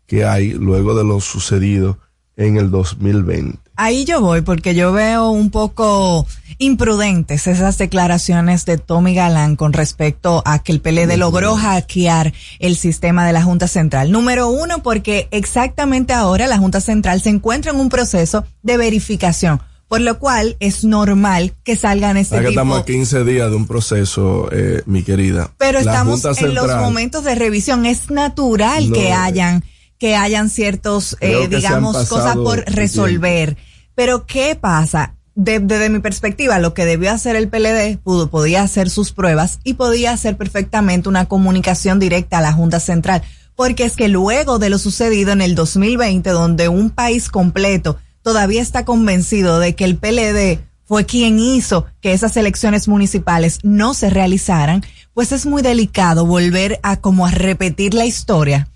que 0.05 0.25
hay 0.25 0.51
luego 0.51 0.93
de 0.93 1.05
lo 1.05 1.21
sucedido 1.21 1.99
en 2.35 2.57
el 2.57 2.69
2020. 2.69 3.57
Ahí 3.77 4.05
yo 4.05 4.19
voy 4.21 4.41
porque 4.41 4.75
yo 4.75 4.91
veo 4.91 5.29
un 5.29 5.49
poco 5.49 6.25
imprudentes 6.57 7.47
esas 7.47 7.77
declaraciones 7.77 8.65
de 8.65 8.77
Tommy 8.77 9.13
Galán 9.13 9.55
con 9.55 9.71
respecto 9.71 10.41
a 10.45 10.59
que 10.59 10.71
el 10.71 10.81
PLD 10.81 11.15
logró 11.17 11.55
hackear 11.55 12.33
el 12.59 12.75
sistema 12.75 13.25
de 13.25 13.33
la 13.33 13.43
Junta 13.43 13.67
Central. 13.67 14.11
Número 14.11 14.49
uno, 14.49 14.81
porque 14.83 15.27
exactamente 15.31 16.13
ahora 16.13 16.47
la 16.47 16.57
Junta 16.57 16.81
Central 16.81 17.21
se 17.21 17.29
encuentra 17.29 17.71
en 17.71 17.79
un 17.79 17.89
proceso 17.89 18.45
de 18.63 18.77
verificación, 18.77 19.61
por 19.87 20.01
lo 20.01 20.19
cual 20.19 20.57
es 20.59 20.83
normal 20.83 21.53
que 21.63 21.75
salgan 21.75 22.17
este 22.17 22.35
Acá 22.35 22.49
tipo 22.49 22.59
estamos 22.59 22.81
a 22.81 22.85
15 22.85 23.23
días 23.23 23.49
de 23.49 23.55
un 23.55 23.67
proceso, 23.67 24.49
eh, 24.51 24.81
mi 24.85 25.03
querida. 25.03 25.51
pero 25.57 25.79
La 25.81 25.91
estamos 25.91 26.21
Junta 26.21 26.39
en 26.45 26.55
los 26.55 26.75
momentos 26.75 27.23
de 27.23 27.35
revisión. 27.35 27.85
Es 27.85 28.09
natural 28.09 28.89
No, 28.89 28.95
que 28.95 29.07
eh, 29.09 29.13
hayan, 29.13 29.63
que 29.97 30.15
hayan 30.15 30.49
ciertos, 30.49 31.15
eh, 31.21 31.47
digamos, 31.49 31.95
cosas 32.07 32.35
por 32.35 32.59
resolver. 32.65 33.55
Pero 33.95 34.25
¿qué 34.25 34.55
pasa? 34.59 35.13
De- 35.35 35.59
desde 35.59 35.89
mi 35.89 35.99
perspectiva, 35.99 36.59
lo 36.59 36.73
que 36.73 36.85
debió 36.85 37.11
hacer 37.11 37.35
el 37.35 37.47
PLD, 37.47 37.97
pudo, 38.03 38.29
podía 38.29 38.63
hacer 38.63 38.89
sus 38.89 39.11
pruebas 39.11 39.59
y 39.63 39.75
podía 39.75 40.11
hacer 40.11 40.35
perfectamente 40.35 41.09
una 41.09 41.25
comunicación 41.27 41.99
directa 41.99 42.39
a 42.39 42.41
la 42.41 42.53
Junta 42.53 42.79
Central. 42.79 43.21
Porque 43.55 43.85
es 43.85 43.95
que 43.95 44.07
luego 44.07 44.59
de 44.59 44.69
lo 44.69 44.77
sucedido 44.79 45.31
en 45.31 45.41
el 45.41 45.55
2020, 45.55 46.29
donde 46.31 46.67
un 46.69 46.89
país 46.91 47.29
completo 47.29 47.97
todavía 48.27 48.61
está 48.61 48.83
convencido 48.83 49.57
de 49.59 49.73
que 49.73 49.85
el 49.85 49.95
PLD 49.95 50.59
fue 50.85 51.05
quien 51.05 51.39
hizo 51.39 51.85
que 52.01 52.11
esas 52.11 52.35
elecciones 52.35 52.89
municipales 52.89 53.59
no 53.63 53.93
se 53.93 54.09
realizaran, 54.09 54.83
pues 55.13 55.31
es 55.31 55.45
muy 55.45 55.61
delicado 55.61 56.25
volver 56.25 56.77
a 56.83 56.97
como 56.97 57.25
a 57.25 57.31
repetir 57.31 57.93
la 57.93 58.05
historia. 58.05 58.67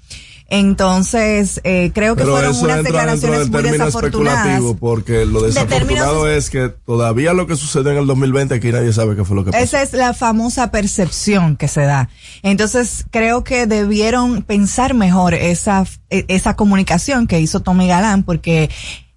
Entonces, 0.47 1.61
eh, 1.63 1.91
creo 1.93 2.15
que 2.17 2.23
Pero 2.23 2.33
fueron 2.35 2.55
unas 2.57 2.83
declaraciones 2.83 3.49
muy 3.49 3.61
desafortunadas. 3.63 4.39
especulativo, 4.45 4.75
porque 4.77 5.25
lo 5.25 5.41
De 5.41 5.47
desafortunado 5.47 6.27
es 6.29 6.49
que 6.49 6.67
todavía 6.69 7.31
lo 7.33 7.47
que 7.47 7.55
sucedió 7.55 7.91
en 7.91 7.97
el 7.97 8.05
2020 8.07 8.55
aquí 8.55 8.69
nadie 8.71 8.91
sabe 8.91 9.15
qué 9.15 9.23
fue 9.23 9.37
lo 9.37 9.45
que 9.45 9.51
pasó. 9.51 9.63
Esa 9.63 9.81
es 9.81 9.93
la 9.93 10.13
famosa 10.13 10.69
percepción 10.69 11.55
que 11.55 11.69
se 11.69 11.81
da. 11.81 12.09
Entonces, 12.43 13.05
creo 13.11 13.45
que 13.45 13.65
debieron 13.65 14.41
pensar 14.43 14.93
mejor 14.93 15.33
esa, 15.33 15.85
e- 16.09 16.25
esa 16.27 16.57
comunicación 16.57 17.27
que 17.27 17.39
hizo 17.39 17.61
Tommy 17.61 17.87
Galán, 17.87 18.23
porque, 18.23 18.69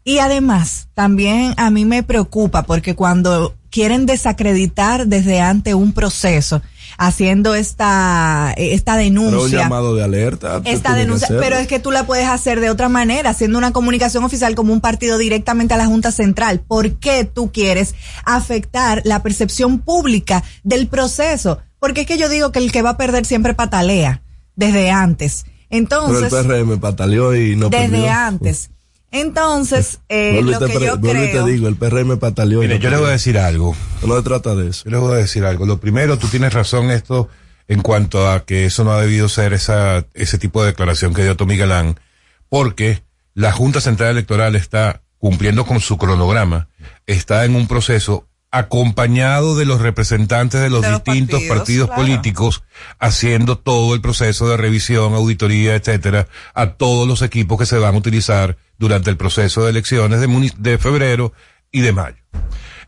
y 0.05 0.19
además, 0.19 0.89
también 0.95 1.55
a 1.57 1.71
mí 1.71 1.85
me 1.85 2.03
preocupa, 2.03 2.63
porque 2.65 2.95
cuando 2.95 3.55
quieren 3.71 4.07
desacreditar 4.07 5.07
desde 5.07 5.41
ante 5.41 5.75
un 5.75 5.93
proceso, 5.93 6.63
haciendo 6.97 7.55
esta, 7.57 8.53
esta 8.57 8.95
Pero 8.97 9.09
un 9.09 9.15
denuncia. 9.31 9.59
llamado 9.61 9.97
de 9.97 10.05
alerta. 10.05 10.63
esta 10.65 10.95
denuncia, 10.95 11.29
pero 11.41 11.57
es 11.57 11.67
que 11.67 11.81
tú 11.81 11.91
la 11.91 12.07
puedes 12.07 12.29
hacer 12.29 12.61
de 12.61 12.71
otra 12.71 12.89
manera, 12.89 13.31
haciendo 13.31 13.59
una 13.59 13.73
comunicación 13.73 14.23
oficial 14.23 14.55
como 14.55 14.73
un 14.73 14.81
partido 14.81 15.19
directamente 15.19 15.75
a 15.75 15.77
la 15.77 15.87
Junta 15.87 16.13
Central. 16.13 16.61
¿Por 16.61 16.93
qué 16.99 17.25
tú 17.25 17.51
quieres 17.51 17.95
afectar 18.25 19.03
la 19.05 19.23
percepción 19.23 19.81
pública 19.81 20.45
del 20.63 20.87
proceso? 20.87 21.59
Porque 21.81 22.03
es 22.03 22.07
que 22.07 22.19
yo 22.19 22.29
digo 22.29 22.53
que 22.53 22.61
el 22.61 22.71
que 22.71 22.83
va 22.83 22.91
a 22.91 22.97
perder 22.97 23.27
siempre 23.27 23.55
patalea, 23.55 24.23
desde 24.55 24.91
antes. 24.91 25.47
Pero 25.69 25.79
Entonces, 25.83 26.33
el 26.33 26.47
PRM 26.47 26.79
pataleó 26.79 27.35
y 27.35 27.57
no 27.57 27.71
desde 27.71 27.89
perdió. 27.89 28.11
antes. 28.13 28.71
Entonces, 29.15 30.01
eh, 30.09 30.33
Vuelvo 30.35 30.51
y 30.51 30.53
lo 30.55 30.59
te 30.59 30.67
que 30.67 30.85
yo 30.85 30.97
y 30.97 31.01
te 31.01 31.31
creo... 31.31 31.47
digo, 31.47 31.69
el 31.69 31.77
PRM 31.77 32.19
pataleó. 32.19 32.61
Mire, 32.61 32.81
yo 32.81 32.91
le 32.91 32.97
voy 32.97 33.07
a 33.07 33.11
decir 33.11 33.39
algo. 33.39 33.77
No 34.05 34.17
se 34.17 34.23
trata 34.23 34.57
de 34.57 34.71
eso. 34.71 34.83
Yo 34.87 34.91
le 34.91 34.97
voy 34.97 35.13
a 35.13 35.17
decir 35.19 35.45
algo. 35.45 35.67
Lo 35.67 35.79
primero, 35.79 36.19
tú 36.19 36.27
tienes 36.27 36.53
razón 36.53 36.91
esto 36.91 37.29
en 37.69 37.81
cuanto 37.81 38.29
a 38.29 38.45
que 38.45 38.65
eso 38.65 38.83
no 38.83 38.91
ha 38.91 39.01
debido 39.01 39.29
ser 39.29 39.53
esa, 39.53 40.05
ese 40.15 40.37
tipo 40.39 40.63
de 40.63 40.73
declaración 40.73 41.15
que 41.15 41.23
dio 41.23 41.37
Tommy 41.37 41.57
Galán, 41.57 42.01
porque 42.49 43.05
la 43.35 43.53
Junta 43.53 43.81
Central 43.81 44.11
Electoral 44.11 44.57
está 44.57 45.03
cumpliendo 45.19 45.65
con 45.65 45.81
su 45.81 45.97
cronograma, 45.97 46.69
está 47.07 47.45
en 47.45 47.55
un 47.55 47.69
proceso 47.69 48.27
acompañado 48.51 49.57
de 49.57 49.65
los 49.65 49.81
representantes 49.81 50.61
de 50.61 50.71
los 50.71 50.83
De 50.83 50.91
los 50.91 51.05
distintos 51.05 51.41
partidos, 51.41 51.59
partidos, 51.59 51.87
claro. 51.89 52.03
políticos, 52.03 52.65
haciendo 52.99 53.59
todo 53.59 53.95
el 53.95 54.01
proceso 54.01 54.49
de 54.49 54.57
revisión, 54.57 55.15
auditoría, 55.15 55.75
etcétera, 55.77 56.27
a 56.53 56.71
todos 56.73 57.07
los 57.09 57.23
equipos 57.23 57.59
que 57.59 57.67
se 57.67 57.79
van 57.79 57.95
a 57.95 57.99
utilizar 57.99 58.57
durante 58.79 59.11
el 59.11 59.17
proceso 59.17 59.65
de 59.65 59.71
elecciones 59.71 60.21
de, 60.21 60.53
de 60.59 60.79
febrero 60.79 61.33
y 61.71 61.81
de 61.81 61.93
mayo. 61.93 62.17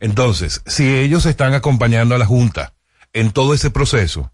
Entonces, 0.00 0.62
si 0.66 0.96
ellos 0.96 1.26
están 1.26 1.54
acompañando 1.54 2.14
a 2.14 2.18
la 2.18 2.26
Junta 2.26 2.74
en 3.12 3.30
todo 3.30 3.54
ese 3.54 3.70
proceso, 3.70 4.32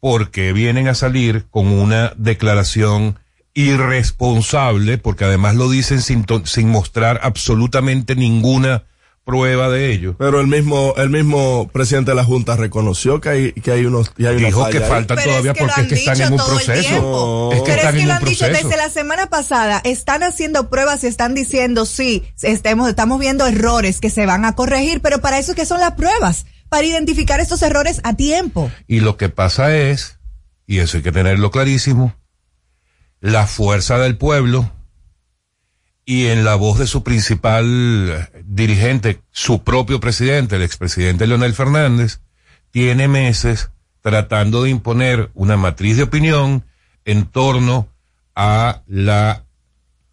porque 0.00 0.52
vienen 0.52 0.88
a 0.88 0.94
salir 0.94 1.46
con 1.50 1.68
una 1.68 2.12
declaración 2.16 3.18
irresponsable, 3.54 4.98
porque 4.98 5.24
además 5.24 5.56
lo 5.56 5.70
dicen 5.70 6.02
sin, 6.02 6.26
sin 6.44 6.68
mostrar 6.68 7.20
absolutamente 7.22 8.14
ninguna 8.14 8.84
prueba 9.26 9.68
de 9.68 9.92
ello. 9.92 10.14
Pero 10.16 10.40
el 10.40 10.46
mismo, 10.46 10.94
el 10.96 11.10
mismo 11.10 11.68
presidente 11.72 12.12
de 12.12 12.14
la 12.14 12.24
Junta 12.24 12.54
reconoció 12.54 13.20
que 13.20 13.28
hay, 13.28 13.52
que 13.52 13.72
hay 13.72 13.84
unos, 13.84 14.12
y 14.16 14.24
hay 14.24 14.36
Dijo 14.36 14.68
que 14.70 14.80
faltan 14.80 15.18
todavía 15.18 15.50
es 15.50 15.58
que 15.58 15.64
lo 15.64 15.66
porque 15.66 15.80
es 15.82 15.88
que 15.88 15.94
están 15.96 16.20
en 16.20 16.32
un 16.32 16.38
proceso. 16.38 17.50
Es 17.52 17.58
que 17.62 17.72
Pero 17.72 17.88
es 17.88 17.94
que 17.94 18.00
en 18.02 18.08
lo 18.08 18.14
un 18.14 18.18
han 18.18 18.24
dicho 18.24 18.46
desde 18.46 18.76
la 18.76 18.88
semana 18.88 19.26
pasada. 19.26 19.82
Están 19.84 20.22
haciendo 20.22 20.70
pruebas 20.70 21.02
y 21.02 21.08
están 21.08 21.34
diciendo, 21.34 21.86
sí, 21.86 22.22
estemos, 22.40 22.88
estamos 22.88 23.18
viendo 23.18 23.44
errores 23.48 23.98
que 23.98 24.10
se 24.10 24.26
van 24.26 24.44
a 24.44 24.54
corregir, 24.54 25.00
pero 25.02 25.20
para 25.20 25.40
eso 25.40 25.52
es 25.52 25.56
que 25.56 25.66
son 25.66 25.80
las 25.80 25.94
pruebas, 25.94 26.46
para 26.68 26.86
identificar 26.86 27.40
estos 27.40 27.60
errores 27.62 28.00
a 28.04 28.14
tiempo. 28.14 28.70
Y 28.86 29.00
lo 29.00 29.16
que 29.16 29.28
pasa 29.28 29.76
es, 29.76 30.20
y 30.68 30.78
eso 30.78 30.98
hay 30.98 31.02
que 31.02 31.12
tenerlo 31.12 31.50
clarísimo, 31.50 32.14
la 33.20 33.48
fuerza 33.48 33.98
del 33.98 34.16
pueblo 34.16 34.70
y 36.04 36.26
en 36.26 36.44
la 36.44 36.54
voz 36.54 36.78
de 36.78 36.86
su 36.86 37.02
principal 37.02 38.30
dirigente, 38.46 39.20
su 39.30 39.62
propio 39.64 40.00
presidente, 40.00 40.56
el 40.56 40.62
expresidente 40.62 41.26
Leonel 41.26 41.54
Fernández, 41.54 42.20
tiene 42.70 43.08
meses 43.08 43.70
tratando 44.00 44.62
de 44.62 44.70
imponer 44.70 45.30
una 45.34 45.56
matriz 45.56 45.96
de 45.96 46.04
opinión 46.04 46.64
en 47.04 47.26
torno 47.26 47.88
a 48.34 48.82
la, 48.86 49.44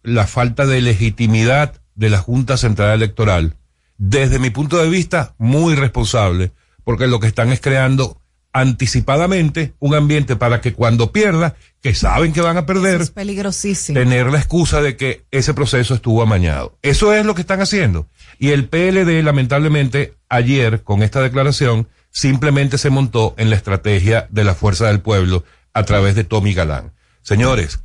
la 0.02 0.26
falta 0.26 0.66
de 0.66 0.80
legitimidad 0.80 1.80
de 1.94 2.10
la 2.10 2.18
Junta 2.18 2.56
Central 2.56 2.90
Electoral. 2.90 3.56
Desde 3.98 4.40
mi 4.40 4.50
punto 4.50 4.78
de 4.78 4.88
vista, 4.88 5.34
muy 5.38 5.76
responsable, 5.76 6.50
porque 6.82 7.06
lo 7.06 7.20
que 7.20 7.28
están 7.28 7.52
es 7.52 7.60
creando 7.60 8.20
anticipadamente 8.54 9.74
un 9.80 9.94
ambiente 9.94 10.36
para 10.36 10.60
que 10.60 10.72
cuando 10.72 11.12
pierda, 11.12 11.56
que 11.82 11.94
saben 11.94 12.32
que 12.32 12.40
van 12.40 12.56
a 12.56 12.64
perder, 12.64 13.02
Es 13.02 13.10
peligrosísimo. 13.10 13.98
tener 13.98 14.26
la 14.30 14.38
excusa 14.38 14.80
de 14.80 14.96
que 14.96 15.26
ese 15.30 15.52
proceso 15.52 15.94
estuvo 15.94 16.22
amañado. 16.22 16.78
Eso 16.80 17.12
es 17.12 17.26
lo 17.26 17.34
que 17.34 17.42
están 17.42 17.60
haciendo. 17.60 18.08
Y 18.38 18.50
el 18.50 18.68
PLD, 18.68 19.22
lamentablemente, 19.22 20.14
ayer, 20.28 20.82
con 20.82 21.02
esta 21.02 21.20
declaración, 21.20 21.88
simplemente 22.10 22.78
se 22.78 22.90
montó 22.90 23.34
en 23.36 23.50
la 23.50 23.56
estrategia 23.56 24.28
de 24.30 24.44
la 24.44 24.54
fuerza 24.54 24.86
del 24.86 25.00
pueblo 25.00 25.44
a 25.74 25.82
través 25.82 26.14
de 26.14 26.24
Tommy 26.24 26.54
Galán. 26.54 26.92
Señores, 27.22 27.80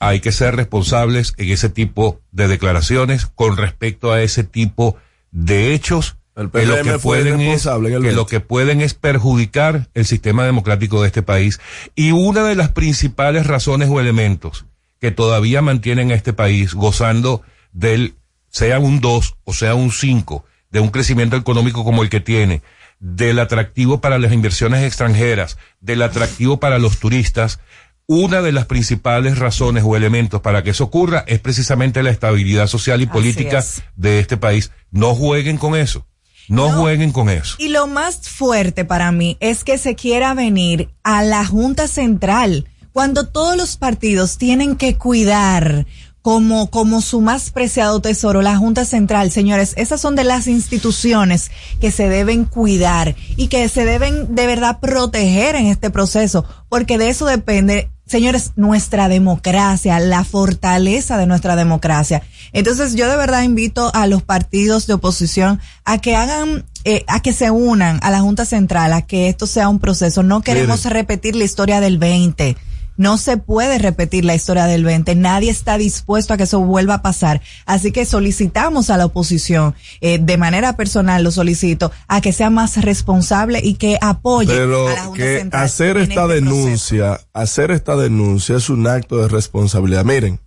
hay 0.00 0.20
que 0.20 0.32
ser 0.32 0.56
responsables 0.56 1.34
en 1.36 1.50
ese 1.50 1.68
tipo 1.68 2.20
de 2.30 2.48
declaraciones 2.48 3.26
con 3.26 3.56
respecto 3.56 4.12
a 4.12 4.22
ese 4.22 4.44
tipo 4.44 4.96
de 5.30 5.74
hechos 5.74 6.16
El 6.38 6.50
que 6.50 6.66
lo 6.66 6.76
que 6.76 6.98
fue 6.98 7.18
pueden 7.18 7.40
es, 7.40 7.46
responsable 7.46 7.88
en 7.88 7.94
el 7.96 8.02
que 8.02 8.12
lo 8.12 8.24
20. 8.24 8.30
que 8.30 8.40
pueden 8.40 8.80
es 8.80 8.94
perjudicar 8.94 9.88
el 9.94 10.06
sistema 10.06 10.44
democrático 10.44 11.02
de 11.02 11.08
este 11.08 11.22
país 11.22 11.60
y 11.94 12.12
una 12.12 12.44
de 12.44 12.54
las 12.54 12.70
principales 12.70 13.46
razones 13.46 13.88
o 13.90 14.00
elementos 14.00 14.64
que 15.00 15.10
todavía 15.10 15.62
mantienen 15.62 16.10
a 16.10 16.14
este 16.14 16.32
país 16.32 16.74
gozando 16.74 17.42
del 17.72 18.14
sea 18.50 18.78
un 18.78 19.00
2 19.00 19.36
o 19.44 19.52
sea 19.52 19.74
un 19.74 19.90
5 19.90 20.44
de 20.70 20.80
un 20.80 20.88
crecimiento 20.90 21.36
económico 21.36 21.84
como 21.84 22.02
el 22.02 22.10
que 22.10 22.20
tiene, 22.20 22.62
del 23.00 23.38
atractivo 23.38 24.00
para 24.00 24.18
las 24.18 24.32
inversiones 24.32 24.84
extranjeras, 24.84 25.58
del 25.80 26.02
atractivo 26.02 26.60
para 26.60 26.78
los 26.78 26.98
turistas, 26.98 27.60
una 28.06 28.40
de 28.40 28.52
las 28.52 28.66
principales 28.66 29.38
razones 29.38 29.84
o 29.86 29.96
elementos 29.96 30.40
para 30.40 30.62
que 30.62 30.70
eso 30.70 30.84
ocurra 30.84 31.24
es 31.26 31.40
precisamente 31.40 32.02
la 32.02 32.10
estabilidad 32.10 32.66
social 32.66 33.00
y 33.00 33.04
Así 33.04 33.12
política 33.12 33.58
es. 33.58 33.82
de 33.96 34.18
este 34.18 34.36
país. 34.36 34.72
No 34.90 35.14
jueguen 35.14 35.58
con 35.58 35.76
eso. 35.76 36.06
No, 36.48 36.70
No. 36.70 36.80
jueguen 36.80 37.12
con 37.12 37.28
eso. 37.28 37.56
Y 37.58 37.68
lo 37.68 37.86
más 37.86 38.28
fuerte 38.28 38.84
para 38.84 39.12
mí 39.12 39.36
es 39.40 39.64
que 39.64 39.78
se 39.78 39.94
quiera 39.94 40.34
venir 40.34 40.90
a 41.02 41.22
la 41.22 41.44
Junta 41.44 41.88
Central 41.88 42.66
cuando 42.92 43.28
todos 43.28 43.56
los 43.56 43.76
partidos 43.76 44.38
tienen 44.38 44.76
que 44.76 44.96
cuidar 44.96 45.86
como, 46.22 46.68
como 46.70 47.00
su 47.00 47.20
más 47.20 47.50
preciado 47.50 48.00
tesoro, 48.00 48.42
la 48.42 48.56
Junta 48.56 48.84
Central. 48.84 49.30
Señores, 49.30 49.72
esas 49.76 50.00
son 50.00 50.16
de 50.16 50.24
las 50.24 50.46
instituciones 50.46 51.50
que 51.80 51.90
se 51.90 52.08
deben 52.08 52.44
cuidar 52.44 53.14
y 53.36 53.46
que 53.48 53.68
se 53.68 53.84
deben 53.84 54.34
de 54.34 54.46
verdad 54.46 54.80
proteger 54.80 55.54
en 55.54 55.66
este 55.66 55.90
proceso, 55.90 56.44
porque 56.68 56.98
de 56.98 57.08
eso 57.08 57.24
depende 57.24 57.90
señores, 58.08 58.52
nuestra 58.56 59.08
democracia, 59.08 60.00
la 60.00 60.24
fortaleza 60.24 61.16
de 61.18 61.26
nuestra 61.26 61.54
democracia. 61.54 62.22
Entonces 62.52 62.94
yo 62.94 63.08
de 63.08 63.16
verdad 63.16 63.42
invito 63.42 63.90
a 63.94 64.06
los 64.06 64.22
partidos 64.22 64.86
de 64.86 64.94
oposición 64.94 65.60
a 65.84 65.98
que 65.98 66.16
hagan, 66.16 66.64
eh, 66.84 67.04
a 67.06 67.20
que 67.20 67.32
se 67.32 67.50
unan 67.50 68.00
a 68.02 68.10
la 68.10 68.20
Junta 68.20 68.44
Central, 68.44 68.92
a 68.92 69.02
que 69.02 69.28
esto 69.28 69.46
sea 69.46 69.68
un 69.68 69.78
proceso. 69.78 70.22
No 70.22 70.40
queremos 70.40 70.84
Miren. 70.84 70.92
repetir 70.92 71.36
la 71.36 71.44
historia 71.44 71.80
del 71.80 71.98
20. 71.98 72.56
No 72.98 73.16
se 73.16 73.36
puede 73.36 73.78
repetir 73.78 74.24
la 74.24 74.34
historia 74.34 74.66
del 74.66 74.82
20. 74.82 75.14
Nadie 75.14 75.50
está 75.50 75.78
dispuesto 75.78 76.34
a 76.34 76.36
que 76.36 76.42
eso 76.42 76.58
vuelva 76.58 76.94
a 76.94 77.02
pasar. 77.02 77.40
Así 77.64 77.92
que 77.92 78.04
solicitamos 78.04 78.90
a 78.90 78.96
la 78.96 79.06
oposición, 79.06 79.76
eh, 80.00 80.18
de 80.18 80.36
manera 80.36 80.76
personal 80.76 81.22
lo 81.22 81.30
solicito, 81.30 81.92
a 82.08 82.20
que 82.20 82.32
sea 82.32 82.50
más 82.50 82.76
responsable 82.82 83.60
y 83.62 83.74
que 83.74 83.98
apoye 84.00 84.52
Pero 84.52 84.88
a 84.88 84.92
la 84.92 85.04
Junta 85.04 85.16
que 85.16 85.38
Central 85.38 85.64
hacer 85.64 85.96
esta 85.96 86.22
este 86.22 86.34
denuncia, 86.34 87.20
hacer 87.32 87.70
esta 87.70 87.94
denuncia 87.94 88.56
es 88.56 88.68
un 88.68 88.88
acto 88.88 89.18
de 89.18 89.28
responsabilidad. 89.28 90.04
Miren, 90.04 90.40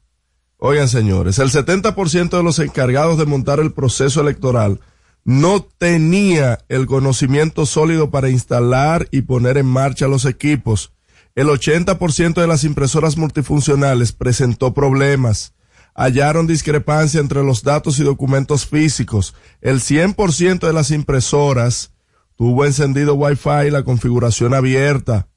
oigan 0.58 0.90
señores, 0.90 1.40
el 1.40 1.52
70% 1.52 2.32
de 2.36 2.44
los 2.44 2.60
encargados 2.60 3.18
de 3.18 3.26
montar 3.26 3.62
el 3.62 3.72
proceso 3.72 4.20
electoral 4.20 4.82
no 5.24 5.64
tenía 5.78 6.60
el 6.68 6.86
conocimiento 6.86 7.66
sólido 7.66 8.10
para 8.10 8.30
instalar 8.30 9.08
y 9.10 9.22
poner 9.22 9.58
en 9.58 9.68
marcha 9.68 10.10
los 10.10 10.26
equipos. 10.26 10.92
El 11.34 11.48
80% 11.48 12.42
de 12.42 12.48
las 12.48 12.64
impresoras 12.64 13.18
multifuncionales 13.18 14.12
presentó 14.12 14.74
problemas. 14.74 15.54
Hallaron 15.96 16.48
discrepancia 16.48 17.20
entre 17.20 17.44
los 17.44 17.64
datos 17.64 18.00
y 18.00 18.04
documentos 18.04 18.66
físicos. 18.66 19.34
El 19.62 19.80
100% 19.80 20.60
de 20.60 20.74
las 20.74 20.92
impresoras 20.92 21.94
tuvo 22.36 22.66
encendido 22.66 23.16
Wi-Fi 23.16 23.68
y 23.68 23.72
la 23.72 23.84
configuración 23.84 24.54
abierta. 24.54 25.30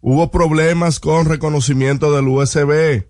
Hubo 0.00 0.30
problemas 0.30 1.00
con 1.00 1.26
reconocimiento 1.26 2.12
del 2.12 2.28
USB, 2.28 3.08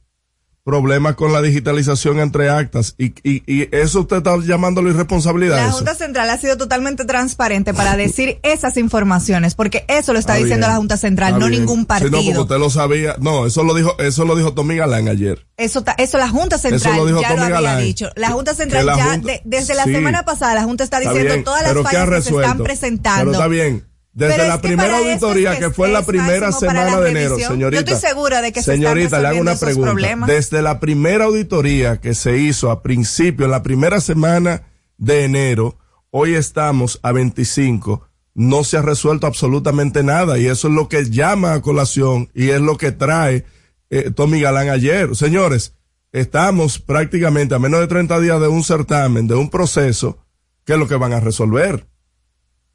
problemas 0.68 1.14
con 1.14 1.33
la 1.33 1.40
digitalización 1.40 2.20
entre 2.20 2.50
actas 2.50 2.94
y, 2.98 3.07
y, 3.22 3.42
y 3.46 3.68
eso 3.72 4.00
usted 4.00 4.18
está 4.18 4.37
llamándolo 4.44 4.90
irresponsabilidad. 4.90 5.57
La 5.57 5.68
eso. 5.68 5.76
Junta 5.78 5.94
Central 5.94 6.28
ha 6.28 6.37
sido 6.37 6.59
totalmente 6.59 7.07
transparente 7.07 7.72
para 7.72 7.96
decir 7.96 8.38
esas 8.42 8.76
informaciones, 8.76 9.54
porque 9.54 9.87
eso 9.88 10.12
lo 10.12 10.18
está 10.18 10.35
diciendo 10.35 10.66
bien, 10.66 10.70
la 10.72 10.76
Junta 10.76 10.98
Central, 10.98 11.38
no 11.38 11.46
bien. 11.48 11.61
ningún 11.62 11.78
Sí, 11.81 11.81
no, 11.81 11.87
porque 11.88 12.11
partido. 12.11 12.42
usted 12.42 12.59
lo 12.59 12.68
sabía. 12.68 13.16
No, 13.18 13.46
eso 13.46 13.62
lo 13.64 13.72
dijo, 13.72 13.98
eso 13.98 14.26
lo 14.26 14.37
dijo 14.37 14.52
Tommy 14.52 14.76
Galán 14.76 15.09
ayer. 15.09 15.46
Eso, 15.57 15.83
ta- 15.83 15.94
eso 15.96 16.18
la 16.18 16.28
Junta 16.28 16.59
Central 16.59 16.92
Eso 16.92 17.00
lo 17.02 17.07
dijo 17.07 17.22
ya 17.22 17.35
lo 17.35 17.42
había 17.44 17.54
Galán. 17.54 17.81
dicho. 17.83 18.11
La 18.14 18.31
Junta 18.31 18.52
Central 18.54 18.85
la 18.85 18.96
ya, 18.98 19.04
Junta- 19.12 19.26
de- 19.33 19.42
desde 19.46 19.74
la 19.74 19.85
sí. 19.85 19.92
semana 19.92 20.24
pasada, 20.26 20.54
la 20.54 20.64
Junta 20.64 20.85
está 20.85 20.98
Está 20.98 21.11
diciendo 21.11 21.33
bien, 21.33 21.44
todas 21.44 21.62
las 21.62 21.70
pero 21.70 21.83
¿qué 21.83 21.96
ha 21.96 22.04
fallas 22.07 22.24
que 22.24 22.31
se 22.31 22.37
están 22.37 22.59
presentando. 22.62 23.20
Pero 23.20 23.33
está 23.33 23.48
bien. 23.48 23.88
Desde 24.18 24.35
Pero 24.35 24.48
la 24.48 24.61
que 24.61 24.66
primera 24.66 24.98
auditoría, 24.98 25.52
es 25.52 25.59
que 25.61 25.70
fue 25.70 25.92
la 25.92 26.04
primera 26.04 26.50
semana 26.50 26.98
de 26.98 27.11
enero, 27.11 27.38
señorita. 27.38 27.85
Yo 27.85 27.94
estoy 27.94 28.11
segura 28.11 28.42
de 28.42 28.50
que 28.50 28.62
se 28.64 28.72
Señorita, 28.72 29.20
le 29.20 29.28
hago 29.28 29.40
una 29.40 29.54
pregunta. 29.54 29.92
problemas. 29.92 30.28
Desde 30.28 30.61
la 30.61 30.81
primera 30.81 31.26
auditoría 31.26 32.00
que 32.00 32.14
se 32.14 32.37
hizo 32.37 32.72
a 32.72 32.83
principio, 32.83 33.44
en 33.44 33.52
la 33.52 33.62
primera 33.62 34.00
semana 34.00 34.64
de 34.96 35.22
enero, 35.22 35.78
hoy 36.11 36.35
estamos 36.35 36.98
a 37.04 37.12
25, 37.12 38.09
no 38.35 38.64
se 38.64 38.78
ha 38.78 38.83
resuelto 38.83 39.28
absolutamente 39.28 40.02
nada 40.02 40.37
y 40.37 40.46
eso 40.46 40.66
es 40.66 40.74
lo 40.74 40.88
que 40.88 41.09
llama 41.09 41.52
a 41.52 41.62
colación 41.62 42.28
y 42.35 42.48
es 42.48 42.61
lo 42.61 42.76
que 42.76 42.90
trae 42.90 43.44
eh, 43.88 44.11
Tommy 44.11 44.40
Galán 44.40 44.68
ayer. 44.68 45.14
Señores, 45.14 45.74
estamos 46.11 46.81
prácticamente 46.81 47.54
a 47.54 47.61
menos 47.61 47.78
de 47.78 47.87
30 47.87 48.18
días 48.18 48.40
de 48.40 48.48
un 48.48 48.64
certamen, 48.64 49.28
de 49.28 49.37
un 49.37 49.48
proceso, 49.48 50.18
¿qué 50.64 50.72
es 50.72 50.78
lo 50.81 50.88
que 50.88 50.96
van 50.96 51.12
a 51.12 51.20
resolver? 51.20 51.87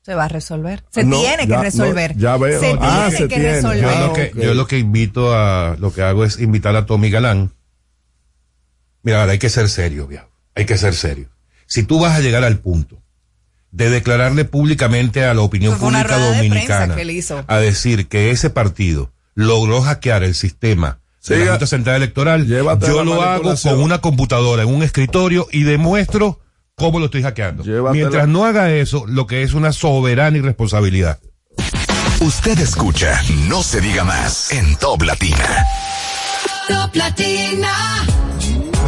Se 0.05 0.15
va 0.15 0.25
a 0.25 0.27
resolver. 0.27 0.83
Se 0.89 1.03
No, 1.03 1.19
tiene 1.19 1.47
ya, 1.47 1.57
que 1.57 1.63
resolver. 1.63 2.15
no, 2.15 2.21
ya 2.21 2.37
veo. 2.37 2.59
Se 2.59 2.75
Ah, 2.79 3.05
tiene 3.09 3.11
se 3.17 3.17
que 3.29 3.35
tiene. 3.35 3.53
resolver. 3.55 3.81
Yo, 3.81 3.89
Ah, 3.89 4.07
lo 4.07 4.13
que, 4.13 4.21
ok. 4.33 4.43
yo 4.43 4.53
lo 4.53 4.67
que 4.67 4.77
invito 4.79 5.33
a, 5.35 5.75
lo 5.79 5.93
que 5.93 6.01
hago 6.01 6.25
es 6.25 6.39
invitar 6.39 6.75
a 6.75 6.85
Tommy 6.85 7.09
Galán. 7.09 7.51
Mira, 9.01 9.21
ahora 9.21 9.33
hay 9.33 9.39
que 9.39 9.49
ser 9.49 9.69
serio, 9.69 10.07
viejo. 10.07 10.29
Hay 10.55 10.65
que 10.65 10.77
ser 10.77 10.93
serio. 10.93 11.29
Si 11.65 11.83
tú 11.83 11.99
vas 11.99 12.17
a 12.17 12.19
llegar 12.21 12.43
al 12.43 12.59
punto 12.59 13.01
de 13.71 13.89
declararle 13.89 14.45
públicamente 14.45 15.25
a 15.25 15.33
la 15.33 15.41
opinión 15.41 15.77
pública 15.79 16.17
de 16.17 16.35
dominicana 16.35 17.01
hizo. 17.11 17.43
a 17.47 17.57
decir 17.57 18.07
que 18.07 18.29
ese 18.31 18.49
partido 18.51 19.11
logró 19.33 19.81
hackear 19.81 20.23
el 20.23 20.35
sistema 20.35 20.99
de 21.27 21.45
la 21.45 21.51
Junta 21.51 21.65
Central 21.67 21.95
Electoral, 21.95 22.45
yo 22.45 23.03
lo 23.03 23.21
hago 23.23 23.55
con 23.63 23.79
una 23.81 23.99
computadora 23.99 24.61
en 24.63 24.69
un 24.69 24.83
escritorio 24.83 25.47
y 25.51 25.63
demuestro 25.63 26.39
cómo 26.75 26.99
lo 26.99 27.05
estoy 27.05 27.23
hackeando. 27.23 27.63
Llévatela. 27.63 27.93
Mientras 27.93 28.27
no 28.27 28.45
haga 28.45 28.71
eso, 28.71 29.05
lo 29.07 29.27
que 29.27 29.43
es 29.43 29.53
una 29.53 29.71
soberana 29.71 30.37
irresponsabilidad. 30.37 31.19
Usted 32.19 32.57
escucha 32.59 33.21
No 33.49 33.63
se 33.63 33.81
diga 33.81 34.03
más 34.03 34.51
en 34.51 34.75
Top 34.77 35.01
Latina. 35.01 35.65
Top 36.67 36.95
Latina. 36.95 37.69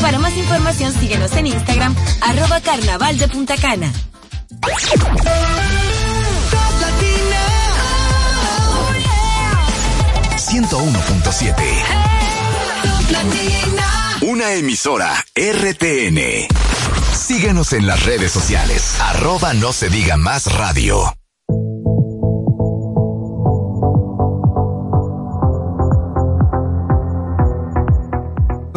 Para 0.00 0.18
más 0.18 0.36
información 0.36 0.92
síguenos 0.92 1.32
en 1.32 1.48
Instagram, 1.48 1.94
arroba 2.20 2.60
carnaval 2.60 3.18
de 3.18 3.28
Punta 3.28 3.56
Cana. 3.56 3.92
101.7. 10.36 11.54
Una 14.22 14.52
emisora 14.52 15.24
RTN. 15.34 16.48
Síguenos 17.12 17.72
en 17.72 17.86
las 17.86 18.04
redes 18.04 18.32
sociales. 18.32 18.96
Arroba 19.00 19.52
no 19.54 19.72
se 19.72 19.88
diga 19.88 20.16
más 20.16 20.52
radio. 20.52 21.17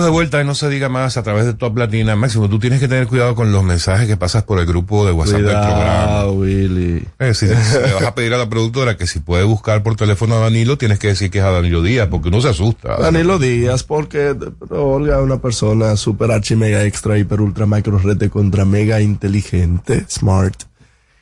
De 0.02 0.10
vuelta, 0.10 0.42
y 0.42 0.46
no 0.46 0.56
se 0.56 0.68
diga 0.68 0.90
más 0.90 1.16
a 1.18 1.24
través 1.24 1.46
de 1.46 1.54
Top 1.54 1.78
Latina. 1.78 2.16
Máximo, 2.16 2.50
tú 2.50 2.60
tienes 2.60 2.80
que 2.80 2.88
tener 2.88 3.08
cuidado 3.08 3.36
con 3.36 3.52
los 3.52 3.64
mensajes 3.64 4.08
que 4.08 4.18
pasas 4.18 4.44
por 4.44 4.60
el 4.60 4.66
grupo 4.66 5.06
de 5.06 5.12
WhatsApp 5.12 5.42
del 5.42 5.52
programa. 5.52 5.76
Cuidado, 5.76 6.34
Willy. 6.34 7.08
Decir, 7.20 7.56
si 7.56 7.78
le 7.80 7.94
vas 7.94 8.04
a 8.04 8.16
pedir 8.16 8.34
a 8.34 8.38
la 8.38 8.50
productora 8.50 8.98
que 8.98 9.06
si 9.06 9.20
puede 9.20 9.44
buscar 9.44 9.84
por 9.84 9.96
teléfono 9.96 10.36
a 10.36 10.40
Danilo, 10.40 10.78
tienes 10.78 10.98
que 10.98 11.08
decir 11.08 11.30
que 11.30 11.38
es 11.38 11.44
a 11.44 11.52
Danilo 11.52 11.84
Díaz, 11.84 12.08
porque 12.10 12.30
uno 12.30 12.42
se 12.42 12.50
asusta. 12.50 12.98
Danilo 12.98 13.38
Díaz, 13.38 13.84
porque 13.84 14.36
Olga 14.70 15.18
es 15.18 15.24
una 15.24 15.40
persona 15.40 15.96
super 15.96 16.32
archi 16.32 16.56
mega 16.56 16.84
extra 16.84 17.18
hiper 17.18 17.40
ultra 17.40 17.66
macro 17.66 18.00
rete 18.00 18.30
contra 18.30 18.66
mega 18.66 19.02
inteligente, 19.02 20.06
smart, 20.10 20.64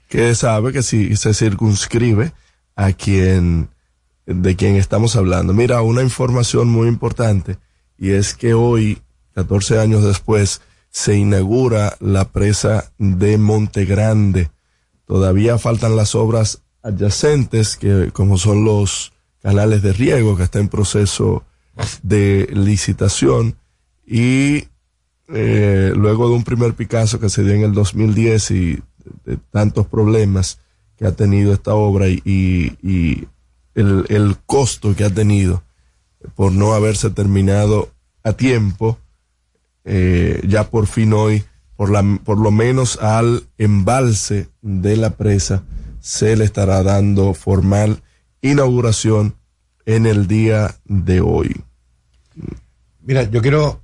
que 0.08 0.34
sabe 0.36 0.72
que 0.72 0.84
si 0.84 1.15
se 1.18 1.34
circunscribe 1.34 2.32
a 2.76 2.94
quien, 2.94 3.70
de 4.26 4.56
quien 4.56 4.78
estamos 4.78 5.15
hablando. 5.15 5.54
Mira, 5.54 5.82
una 5.82 6.02
información 6.02 6.70
muy 6.70 6.88
importante, 6.88 7.58
y 8.00 8.12
es 8.12 8.34
que 8.34 8.54
hoy, 8.54 9.02
14 9.36 9.80
años 9.80 10.04
después, 10.04 10.62
se 10.90 11.16
inaugura 11.16 11.98
la 12.00 12.30
presa 12.30 12.92
de 12.98 13.38
Monte 13.38 13.86
Grande. 13.86 14.50
Todavía 15.06 15.58
faltan 15.58 15.96
las 15.96 16.16
obras 16.16 16.62
adyacentes, 16.82 17.76
que 17.76 18.12
como 18.14 18.38
son 18.38 18.64
los 18.64 19.12
canales 19.42 19.82
de 19.82 19.94
riego, 19.94 20.38
que 20.38 20.44
está 20.44 20.60
en 20.60 20.70
proceso 20.70 21.44
de 22.02 22.48
licitación, 22.54 23.56
y 24.06 24.68
eh, 25.28 25.92
luego 25.96 26.30
de 26.30 26.36
un 26.36 26.44
primer 26.44 26.74
Picasso 26.74 27.20
que 27.20 27.30
se 27.30 27.44
dio 27.44 27.54
en 27.54 27.64
el 27.64 27.74
2010 27.74 28.52
y 28.52 28.80
de, 29.26 29.38
tantos 29.52 29.88
problemas 29.88 30.60
que 30.98 31.06
ha 31.06 31.12
tenido 31.12 31.54
esta 31.54 31.76
obra 31.76 32.08
y, 32.08 33.28
el 33.76 34.36
costo 34.46 34.94
que 34.94 35.06
ha 35.06 35.10
tenido 35.10 35.64
por 36.36 36.52
no 36.52 36.74
haberse 36.74 37.10
terminado 37.10 37.90
a 38.24 38.34
tiempo, 38.34 39.00
eh, 39.86 40.42
ya 40.48 40.70
por 40.70 40.88
fin 40.88 41.14
hoy, 41.14 41.44
por, 41.76 41.90
la, 41.90 42.04
por 42.24 42.38
lo 42.38 42.52
menos 42.52 42.98
al 42.98 43.44
embalse 43.58 44.50
de 44.62 44.98
la 44.98 45.12
presa, 45.12 45.64
se 46.00 46.36
le 46.36 46.46
estará 46.46 46.84
dando 46.84 47.34
formal 47.34 48.02
inauguración 48.42 49.36
en 49.86 50.06
el 50.06 50.28
día 50.28 50.76
de 50.86 51.22
hoy. 51.22 51.64
Mira, 53.02 53.24
yo 53.24 53.42
quiero 53.42 53.82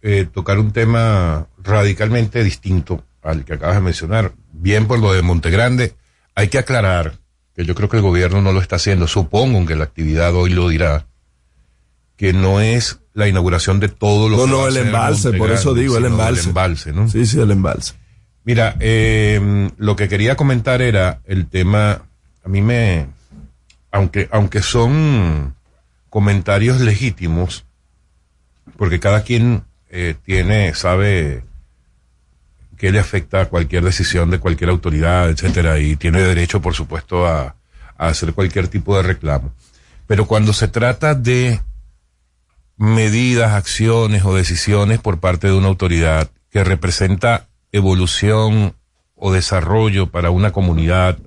eh, 0.00 0.26
tocar 0.32 0.58
un 0.58 0.72
tema 0.72 1.48
radicalmente 1.62 2.42
distinto 2.42 3.04
al 3.22 3.44
que 3.44 3.54
acabas 3.54 3.76
de 3.76 3.82
mencionar. 3.82 4.32
Bien 4.52 4.86
por 4.86 4.98
lo 4.98 5.12
de 5.12 5.22
Montegrande, 5.22 5.94
hay 6.34 6.48
que 6.48 6.58
aclarar 6.58 7.18
que 7.54 7.64
yo 7.64 7.74
creo 7.74 7.88
que 7.88 7.98
el 7.98 8.02
gobierno 8.02 8.40
no 8.40 8.52
lo 8.52 8.60
está 8.60 8.76
haciendo. 8.76 9.06
Supongo 9.06 9.64
que 9.66 9.76
la 9.76 9.84
actividad 9.84 10.34
hoy 10.34 10.50
lo 10.50 10.68
dirá, 10.68 11.06
que 12.16 12.32
no 12.32 12.60
es 12.60 13.00
la 13.14 13.28
inauguración 13.28 13.80
de 13.80 13.88
todo 13.88 14.28
lo 14.28 14.36
No, 14.38 14.44
que 14.44 14.50
no, 14.50 14.64
a 14.64 14.68
el 14.68 14.76
embalse, 14.76 15.32
por 15.32 15.50
eso 15.50 15.74
digo, 15.74 15.96
el 15.98 16.06
embalse. 16.06 16.42
El 16.42 16.48
embalse, 16.48 16.92
¿no? 16.92 17.08
Sí, 17.08 17.26
sí, 17.26 17.40
el 17.40 17.50
embalse. 17.50 17.94
Mira, 18.44 18.76
eh, 18.80 19.70
lo 19.76 19.96
que 19.96 20.08
quería 20.08 20.36
comentar 20.36 20.82
era 20.82 21.20
el 21.26 21.46
tema 21.46 22.02
a 22.44 22.48
mí 22.48 22.60
me, 22.60 23.06
aunque, 23.90 24.28
aunque 24.32 24.62
son 24.62 25.54
comentarios 26.10 26.80
legítimos, 26.80 27.64
porque 28.76 29.00
cada 29.00 29.22
quien 29.22 29.64
eh, 29.90 30.14
tiene, 30.24 30.74
sabe 30.74 31.44
qué 32.76 32.90
le 32.90 32.98
afecta 32.98 33.42
a 33.42 33.48
cualquier 33.48 33.84
decisión 33.84 34.30
de 34.30 34.40
cualquier 34.40 34.70
autoridad, 34.70 35.30
etcétera, 35.30 35.78
y 35.78 35.96
tiene 35.96 36.20
derecho, 36.20 36.60
por 36.60 36.74
supuesto, 36.74 37.26
a, 37.26 37.54
a 37.96 38.08
hacer 38.08 38.32
cualquier 38.32 38.68
tipo 38.68 38.96
de 38.96 39.04
reclamo. 39.04 39.52
Pero 40.06 40.26
cuando 40.26 40.52
se 40.52 40.68
trata 40.68 41.14
de 41.14 41.60
medidas, 42.76 43.52
acciones 43.52 44.24
o 44.24 44.34
decisiones 44.34 45.00
por 45.00 45.20
parte 45.20 45.48
de 45.48 45.54
una 45.54 45.68
autoridad 45.68 46.30
que 46.50 46.64
representa 46.64 47.48
evolución 47.72 48.74
o 49.14 49.32
desarrollo 49.32 50.10
para 50.10 50.30
una 50.30 50.52
comunidad, 50.52 51.18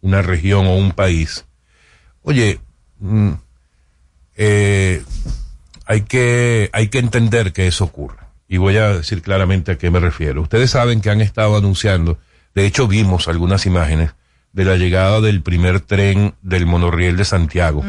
una 0.00 0.22
región 0.22 0.66
o 0.66 0.76
un 0.76 0.92
país, 0.92 1.44
oye, 2.22 2.60
mm, 2.98 3.32
eh, 4.36 5.04
hay 5.86 6.02
que, 6.02 6.70
hay 6.72 6.88
que 6.88 6.98
entender 6.98 7.52
que 7.52 7.66
eso 7.66 7.84
ocurre. 7.84 8.22
Y 8.48 8.58
voy 8.58 8.76
a 8.76 8.88
decir 8.94 9.22
claramente 9.22 9.72
a 9.72 9.78
qué 9.78 9.90
me 9.90 10.00
refiero. 10.00 10.42
Ustedes 10.42 10.70
saben 10.70 11.00
que 11.00 11.10
han 11.10 11.20
estado 11.20 11.56
anunciando, 11.56 12.18
de 12.54 12.66
hecho 12.66 12.86
vimos 12.88 13.28
algunas 13.28 13.66
imágenes 13.66 14.14
de 14.52 14.64
la 14.64 14.76
llegada 14.76 15.20
del 15.20 15.42
primer 15.42 15.80
tren 15.80 16.34
del 16.42 16.66
monorriel 16.66 17.16
de 17.16 17.24
Santiago. 17.24 17.82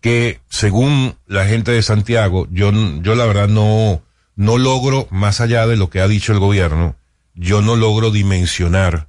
Que 0.00 0.40
según 0.48 1.16
la 1.26 1.46
gente 1.46 1.72
de 1.72 1.82
Santiago, 1.82 2.46
yo, 2.50 2.70
yo 3.02 3.14
la 3.14 3.26
verdad 3.26 3.48
no, 3.48 4.02
no 4.36 4.58
logro, 4.58 5.08
más 5.10 5.40
allá 5.40 5.66
de 5.66 5.76
lo 5.76 5.90
que 5.90 6.00
ha 6.00 6.08
dicho 6.08 6.32
el 6.32 6.38
gobierno, 6.38 6.96
yo 7.34 7.62
no 7.62 7.76
logro 7.76 8.10
dimensionar 8.10 9.08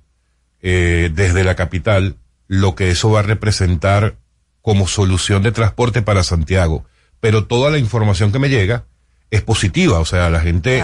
eh, 0.62 1.12
desde 1.14 1.44
la 1.44 1.56
capital 1.56 2.16
lo 2.48 2.76
que 2.76 2.90
eso 2.90 3.12
va 3.12 3.20
a 3.20 3.24
representar 3.24 4.16
como 4.62 4.88
solución 4.88 5.44
de 5.44 5.52
transporte 5.52 6.02
para 6.02 6.24
Santiago. 6.24 6.86
Pero 7.20 7.46
toda 7.46 7.70
la 7.70 7.78
información 7.78 8.32
que 8.32 8.40
me 8.40 8.50
llega 8.50 8.86
es 9.32 9.42
positiva, 9.42 10.00
o 10.00 10.06
sea, 10.06 10.30
la 10.30 10.40
gente, 10.40 10.84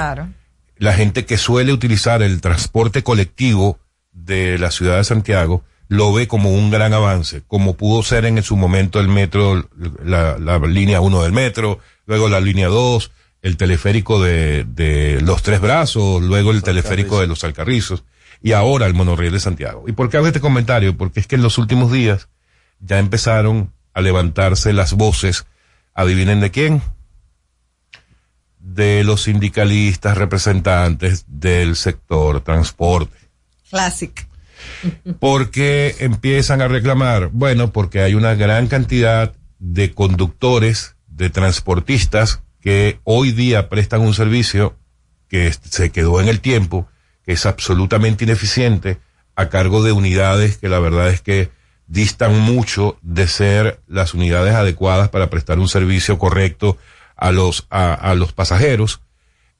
la 0.77 0.93
gente 0.93 1.25
que 1.25 1.37
suele 1.37 1.73
utilizar 1.73 2.21
el 2.21 2.41
transporte 2.41 3.03
colectivo 3.03 3.79
de 4.11 4.57
la 4.57 4.71
ciudad 4.71 4.97
de 4.97 5.03
Santiago 5.03 5.63
lo 5.93 6.11
ve 6.11 6.27
como 6.27 6.51
un 6.51 6.71
gran 6.71 6.91
avance, 6.91 7.43
como 7.47 7.75
pudo 7.75 8.01
ser 8.01 8.25
en 8.25 8.41
su 8.41 8.57
momento 8.57 8.99
el 8.99 9.07
metro, 9.07 9.69
la, 10.03 10.39
la 10.39 10.57
línea 10.57 11.01
1 11.01 11.21
del 11.21 11.31
metro, 11.31 11.77
luego 12.07 12.29
la 12.29 12.39
línea 12.39 12.67
2, 12.67 13.11
el 13.43 13.57
teleférico 13.57 14.19
de, 14.19 14.63
de 14.63 15.21
los 15.21 15.43
Tres 15.43 15.61
Brazos, 15.61 16.23
luego 16.23 16.49
el 16.49 16.63
teleférico 16.63 17.21
de 17.21 17.27
los 17.27 17.43
Alcarrizos 17.43 18.03
y 18.41 18.53
ahora 18.53 18.87
el 18.87 18.95
monorriel 18.95 19.33
de 19.33 19.39
Santiago. 19.39 19.83
¿Y 19.87 19.91
por 19.91 20.09
qué 20.09 20.17
hago 20.17 20.25
este 20.25 20.39
comentario? 20.39 20.97
Porque 20.97 21.19
es 21.19 21.27
que 21.27 21.35
en 21.35 21.43
los 21.43 21.59
últimos 21.59 21.91
días 21.91 22.27
ya 22.79 22.97
empezaron 22.97 23.71
a 23.93 24.01
levantarse 24.01 24.73
las 24.73 24.93
voces, 24.93 25.45
adivinen 25.93 26.39
de 26.39 26.49
quién, 26.49 26.81
de 28.57 29.03
los 29.03 29.21
sindicalistas 29.21 30.17
representantes 30.17 31.25
del 31.27 31.75
sector 31.75 32.41
transporte. 32.41 33.15
Classic. 34.81 35.17
Porque 35.19 35.95
empiezan 35.99 36.61
a 36.61 36.67
reclamar, 36.67 37.29
bueno, 37.31 37.71
porque 37.71 38.01
hay 38.01 38.15
una 38.15 38.35
gran 38.35 38.67
cantidad 38.67 39.33
de 39.59 39.93
conductores, 39.93 40.95
de 41.07 41.29
transportistas 41.29 42.41
que 42.59 42.99
hoy 43.03 43.31
día 43.31 43.69
prestan 43.69 44.01
un 44.01 44.13
servicio 44.13 44.75
que 45.27 45.51
se 45.51 45.91
quedó 45.91 46.19
en 46.21 46.27
el 46.27 46.39
tiempo, 46.39 46.87
que 47.25 47.33
es 47.33 47.45
absolutamente 47.45 48.23
ineficiente, 48.23 48.99
a 49.35 49.49
cargo 49.49 49.83
de 49.83 49.91
unidades 49.91 50.57
que 50.57 50.69
la 50.69 50.79
verdad 50.79 51.09
es 51.09 51.21
que 51.21 51.49
distan 51.87 52.39
mucho 52.39 52.97
de 53.01 53.27
ser 53.27 53.81
las 53.87 54.13
unidades 54.13 54.53
adecuadas 54.53 55.09
para 55.09 55.29
prestar 55.29 55.59
un 55.59 55.67
servicio 55.67 56.19
correcto 56.19 56.77
a 57.15 57.31
los, 57.31 57.67
a 57.69 58.13
los 58.15 58.33
pasajeros, 58.33 59.01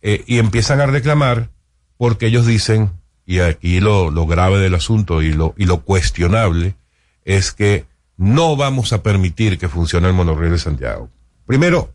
eh, 0.06 0.24
y 0.28 0.40
empiezan 0.40 0.82
a 0.82 0.86
reclamar 0.86 1.50
porque 1.98 2.28
ellos 2.28 2.46
dicen, 2.46 2.92
y 3.26 3.40
aquí 3.40 3.80
lo, 3.80 4.12
grave 4.26 4.60
del 4.60 4.76
asunto 4.76 5.22
y 5.22 5.34
lo, 5.34 5.54
y 5.58 5.66
lo 5.66 5.82
cuestionable, 5.82 6.76
es 7.26 7.52
que 7.52 7.86
no 8.18 8.56
vamos 8.56 8.94
a 8.94 9.02
permitir 9.02 9.58
que 9.58 9.70
funcione 9.70 10.08
el 10.08 10.14
monorriel 10.14 10.52
de 10.52 10.60
Santiago. 10.60 11.10
Primero, 11.46 11.94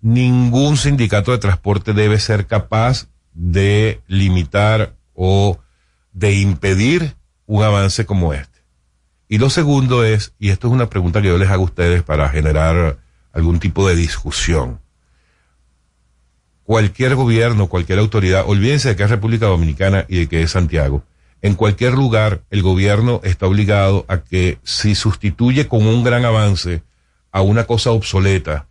ningún 0.00 0.76
sindicato 0.76 1.32
de 1.32 1.38
transporte 1.38 1.92
debe 1.92 2.18
ser 2.18 2.46
capaz 2.46 3.08
de 3.32 4.00
limitar 4.06 4.94
o 5.14 5.58
de 6.12 6.34
impedir 6.34 7.16
un 7.46 7.62
avance 7.62 8.06
como 8.06 8.32
este. 8.32 8.60
Y 9.28 9.38
lo 9.38 9.50
segundo 9.50 10.04
es, 10.04 10.34
y 10.38 10.50
esto 10.50 10.68
es 10.68 10.72
una 10.72 10.90
pregunta 10.90 11.20
que 11.20 11.28
yo 11.28 11.38
les 11.38 11.50
hago 11.50 11.62
a 11.62 11.66
ustedes 11.66 12.02
para 12.02 12.28
generar 12.28 12.98
algún 13.32 13.58
tipo 13.58 13.88
de 13.88 13.96
discusión. 13.96 14.80
Cualquier 16.64 17.14
gobierno, 17.14 17.68
cualquier 17.68 17.98
autoridad, 17.98 18.44
olvídense 18.46 18.90
de 18.90 18.96
que 18.96 19.04
es 19.04 19.10
República 19.10 19.46
Dominicana 19.46 20.06
y 20.08 20.20
de 20.20 20.28
que 20.28 20.42
es 20.42 20.50
Santiago. 20.50 21.04
En 21.42 21.54
cualquier 21.54 21.92
lugar, 21.92 22.42
el 22.50 22.62
gobierno 22.62 23.20
está 23.22 23.46
obligado 23.46 24.06
a 24.08 24.22
que 24.22 24.58
si 24.62 24.94
sustituye 24.94 25.68
con 25.68 25.86
un 25.86 26.02
gran 26.02 26.24
avance 26.24 26.82
a 27.32 27.42
una 27.42 27.66
cosa 27.66 27.90
obsoleta, 27.90 28.66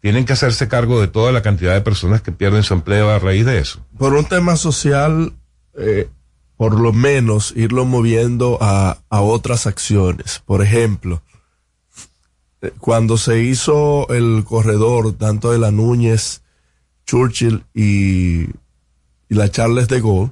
tienen 0.00 0.24
que 0.24 0.32
hacerse 0.32 0.68
cargo 0.68 1.00
de 1.00 1.08
toda 1.08 1.32
la 1.32 1.42
cantidad 1.42 1.74
de 1.74 1.80
personas 1.80 2.22
que 2.22 2.32
pierden 2.32 2.62
su 2.62 2.74
empleo 2.74 3.10
a 3.10 3.18
raíz 3.18 3.46
de 3.46 3.58
eso. 3.58 3.80
Por 3.98 4.14
un 4.14 4.24
tema 4.24 4.56
social, 4.56 5.32
eh, 5.78 6.08
por 6.56 6.78
lo 6.78 6.92
menos 6.92 7.54
irlo 7.56 7.86
moviendo 7.86 8.58
a, 8.60 8.98
otras 9.08 9.66
acciones. 9.66 10.42
Por 10.44 10.62
ejemplo, 10.62 11.22
eh, 12.60 12.70
cuando 12.78 13.16
se 13.16 13.42
hizo 13.42 14.08
el 14.10 14.44
corredor 14.44 15.14
tanto 15.14 15.52
de 15.52 15.58
la 15.58 15.70
Núñez, 15.70 16.42
Churchill 17.10 17.64
y, 17.74 18.42
y 18.42 19.34
la 19.34 19.50
Charles 19.50 19.88
de 19.88 20.00
Gaulle, 20.00 20.30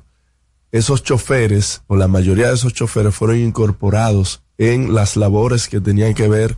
esos 0.70 1.02
choferes, 1.02 1.82
o 1.88 1.96
la 1.96 2.06
mayoría 2.06 2.48
de 2.48 2.54
esos 2.54 2.72
choferes, 2.72 3.12
fueron 3.14 3.38
incorporados 3.38 4.42
en 4.58 4.94
las 4.94 5.16
labores 5.16 5.66
que 5.66 5.80
tenían 5.80 6.14
que 6.14 6.28
ver 6.28 6.56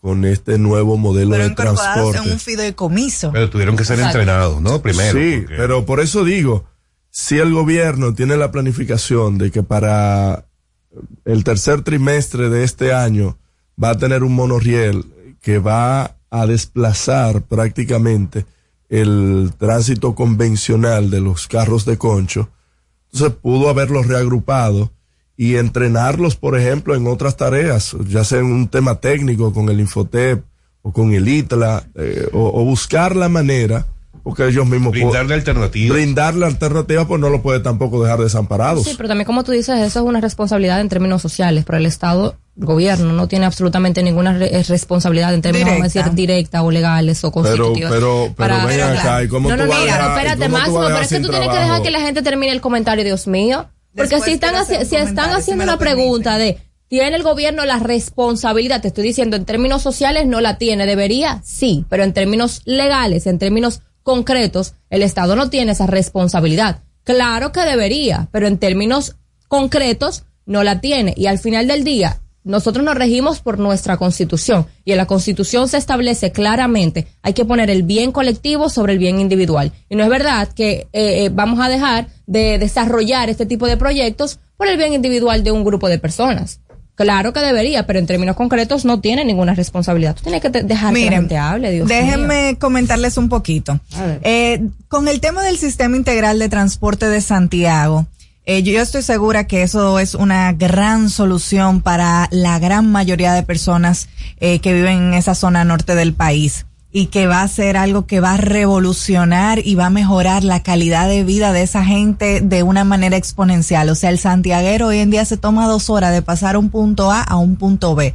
con 0.00 0.24
este 0.24 0.58
nuevo 0.58 0.96
modelo 0.96 1.32
Pero 1.32 1.48
de 1.50 1.54
transporte. 1.54 2.18
en 2.18 2.32
un 2.32 2.40
fideicomiso. 2.40 3.30
Pero 3.32 3.48
tuvieron 3.48 3.76
que 3.76 3.84
ser 3.84 3.98
Exacto. 4.00 4.18
entrenados, 4.18 4.60
¿no? 4.60 4.82
Primero. 4.82 5.12
Sí, 5.16 5.38
porque- 5.42 5.54
pero 5.56 5.86
por 5.86 6.00
eso 6.00 6.24
digo, 6.24 6.64
si 7.10 7.38
el 7.38 7.52
gobierno 7.52 8.12
tiene 8.12 8.36
la 8.36 8.50
planificación 8.50 9.38
de 9.38 9.52
que 9.52 9.62
para 9.62 10.46
el 11.24 11.44
tercer 11.44 11.82
trimestre 11.82 12.48
de 12.48 12.64
este 12.64 12.92
año 12.92 13.38
va 13.80 13.90
a 13.90 13.98
tener 13.98 14.24
un 14.24 14.34
monorriel 14.34 15.04
que 15.40 15.58
va 15.60 16.16
a 16.30 16.46
desplazar 16.46 17.42
prácticamente 17.42 18.46
el 18.90 19.52
tránsito 19.56 20.14
convencional 20.14 21.10
de 21.10 21.20
los 21.20 21.46
carros 21.46 21.86
de 21.86 21.96
concho, 21.96 22.50
entonces 23.12 23.38
pudo 23.40 23.70
haberlos 23.70 24.06
reagrupado 24.06 24.90
y 25.36 25.56
entrenarlos, 25.56 26.36
por 26.36 26.58
ejemplo, 26.58 26.94
en 26.94 27.06
otras 27.06 27.36
tareas, 27.36 27.96
ya 28.06 28.24
sea 28.24 28.40
en 28.40 28.46
un 28.46 28.68
tema 28.68 28.96
técnico 28.96 29.54
con 29.54 29.70
el 29.70 29.80
Infotep 29.80 30.44
o 30.82 30.92
con 30.92 31.14
el 31.14 31.28
ITLA, 31.28 31.84
eh, 31.94 32.28
o, 32.32 32.60
o 32.60 32.64
buscar 32.64 33.16
la 33.16 33.28
manera, 33.28 33.86
porque 34.22 34.46
ellos 34.46 34.66
mismos 34.66 34.92
Brindarle 34.92 35.34
alternativas. 35.34 35.96
Brindarle 35.96 36.44
alternativas, 36.46 37.06
pues 37.06 37.20
no 37.20 37.30
lo 37.30 37.40
puede 37.42 37.60
tampoco 37.60 38.02
dejar 38.02 38.18
desamparados. 38.20 38.84
Sí, 38.84 38.94
pero 38.96 39.08
también 39.08 39.24
como 39.26 39.44
tú 39.44 39.52
dices, 39.52 39.78
eso 39.80 40.00
es 40.00 40.04
una 40.04 40.20
responsabilidad 40.20 40.80
en 40.80 40.88
términos 40.88 41.22
sociales, 41.22 41.64
pero 41.64 41.78
el 41.78 41.86
Estado, 41.86 42.36
el 42.58 42.66
gobierno, 42.66 43.12
no 43.12 43.28
tiene 43.28 43.46
absolutamente 43.46 44.02
ninguna 44.02 44.34
re- 44.36 44.54
eh, 44.54 44.62
responsabilidad 44.64 45.32
en 45.32 45.40
términos, 45.42 45.70
vamos 45.70 45.84
a 45.84 45.88
Directa. 45.88 46.10
decir, 46.10 46.16
directa 46.16 46.62
o 46.62 46.70
legales 46.70 47.24
o 47.24 47.32
pero, 47.32 47.42
constitutivas. 47.42 47.92
pero, 47.92 48.24
pero 48.36 48.54
para- 48.54 48.66
ven 48.66 48.80
acá, 48.80 49.22
¿y 49.24 49.28
cómo 49.28 49.48
no, 49.48 49.56
tú 49.56 49.62
no, 49.62 49.68
vas 49.68 49.78
no, 49.78 49.84
a 49.84 49.86
pero 49.86 49.96
dejar, 49.98 50.16
espérate, 50.18 50.44
tú 50.44 50.50
Máximo, 50.52 50.78
vas 50.78 50.86
pero 50.88 51.00
es 51.00 51.08
que 51.08 51.20
tú 51.20 51.28
tienes 51.30 51.48
que 51.48 51.58
dejar 51.58 51.82
que 51.82 51.90
la 51.90 52.00
gente 52.00 52.22
termine 52.22 52.52
el 52.52 52.60
comentario, 52.60 53.04
Dios 53.04 53.26
mío. 53.26 53.66
Porque 53.94 54.10
Después 54.16 54.24
si 54.24 54.32
están, 54.32 54.66
si 54.66 54.96
están 54.96 55.30
si 55.30 55.36
haciendo 55.36 55.64
lo 55.64 55.72
una 55.72 55.78
pregunta 55.78 56.36
de, 56.38 56.58
¿tiene 56.88 57.16
el 57.16 57.22
gobierno 57.22 57.64
la 57.64 57.78
responsabilidad? 57.78 58.80
Te 58.82 58.88
estoy 58.88 59.04
diciendo, 59.04 59.36
en 59.36 59.44
términos 59.44 59.82
sociales 59.82 60.26
no 60.26 60.40
la 60.40 60.58
tiene, 60.58 60.86
debería, 60.86 61.40
sí, 61.44 61.84
pero 61.88 62.04
en 62.04 62.12
términos 62.12 62.62
legales, 62.66 63.26
en 63.26 63.38
términos 63.38 63.82
concretos, 64.02 64.74
el 64.88 65.02
Estado 65.02 65.36
no 65.36 65.50
tiene 65.50 65.72
esa 65.72 65.86
responsabilidad. 65.86 66.82
Claro 67.04 67.52
que 67.52 67.60
debería, 67.60 68.28
pero 68.32 68.46
en 68.46 68.58
términos 68.58 69.16
concretos 69.48 70.24
no 70.46 70.62
la 70.62 70.80
tiene. 70.80 71.14
Y 71.16 71.26
al 71.26 71.38
final 71.38 71.66
del 71.66 71.84
día, 71.84 72.20
nosotros 72.42 72.84
nos 72.84 72.94
regimos 72.94 73.40
por 73.40 73.58
nuestra 73.58 73.98
constitución 73.98 74.66
y 74.84 74.92
en 74.92 74.96
la 74.96 75.06
constitución 75.06 75.68
se 75.68 75.76
establece 75.76 76.32
claramente 76.32 77.06
hay 77.20 77.34
que 77.34 77.44
poner 77.44 77.68
el 77.68 77.82
bien 77.82 78.12
colectivo 78.12 78.70
sobre 78.70 78.94
el 78.94 78.98
bien 78.98 79.20
individual. 79.20 79.72
Y 79.90 79.96
no 79.96 80.04
es 80.04 80.10
verdad 80.10 80.48
que 80.48 80.88
eh, 80.92 81.24
eh, 81.24 81.30
vamos 81.32 81.60
a 81.60 81.68
dejar 81.68 82.08
de 82.26 82.58
desarrollar 82.58 83.28
este 83.28 83.44
tipo 83.44 83.66
de 83.66 83.76
proyectos 83.76 84.40
por 84.56 84.68
el 84.68 84.78
bien 84.78 84.94
individual 84.94 85.44
de 85.44 85.52
un 85.52 85.64
grupo 85.64 85.88
de 85.88 85.98
personas. 85.98 86.60
Claro 87.00 87.32
que 87.32 87.40
debería, 87.40 87.86
pero 87.86 87.98
en 87.98 88.06
términos 88.06 88.36
concretos 88.36 88.84
no 88.84 89.00
tiene 89.00 89.24
ninguna 89.24 89.54
responsabilidad. 89.54 90.14
Tú 90.14 90.22
tienes 90.24 90.42
que 90.42 90.50
dejar 90.50 90.66
que 90.92 91.00
la 91.00 91.06
Miren, 91.06 91.20
gente 91.22 91.38
hable, 91.38 91.70
Dios 91.70 91.88
mío. 91.88 91.96
déjenme 91.96 92.56
comentarles 92.58 93.16
un 93.16 93.28
poquito. 93.30 93.80
A 93.96 94.02
ver. 94.04 94.20
Eh, 94.22 94.62
con 94.88 95.08
el 95.08 95.20
tema 95.20 95.42
del 95.42 95.56
sistema 95.56 95.96
integral 95.96 96.38
de 96.38 96.48
transporte 96.48 97.06
de 97.08 97.20
Santiago, 97.20 98.06
Eh, 98.46 98.62
yo 98.62 98.80
estoy 98.80 99.02
segura 99.02 99.46
que 99.46 99.62
eso 99.62 99.98
es 100.00 100.14
una 100.14 100.52
gran 100.54 101.10
solución 101.10 101.82
para 101.82 102.26
la 102.32 102.58
gran 102.58 102.90
mayoría 102.90 103.32
de 103.34 103.42
personas 103.42 104.08
eh, 104.40 104.58
que 104.60 104.72
viven 104.72 104.98
en 105.08 105.14
esa 105.14 105.34
zona 105.34 105.62
norte 105.64 105.94
del 105.94 106.14
país 106.14 106.64
y 106.92 107.06
que 107.06 107.26
va 107.26 107.42
a 107.42 107.48
ser 107.48 107.76
algo 107.76 108.06
que 108.06 108.20
va 108.20 108.34
a 108.34 108.36
revolucionar 108.36 109.60
y 109.64 109.76
va 109.76 109.86
a 109.86 109.90
mejorar 109.90 110.42
la 110.42 110.62
calidad 110.62 111.08
de 111.08 111.22
vida 111.22 111.52
de 111.52 111.62
esa 111.62 111.84
gente 111.84 112.40
de 112.40 112.62
una 112.62 112.84
manera 112.84 113.16
exponencial. 113.16 113.88
O 113.90 113.94
sea, 113.94 114.10
el 114.10 114.18
santiaguero 114.18 114.88
hoy 114.88 114.98
en 114.98 115.10
día 115.10 115.24
se 115.24 115.36
toma 115.36 115.68
dos 115.68 115.88
horas 115.88 116.12
de 116.12 116.22
pasar 116.22 116.56
un 116.56 116.68
punto 116.68 117.12
A 117.12 117.22
a 117.22 117.36
un 117.36 117.56
punto 117.56 117.94
B. 117.94 118.14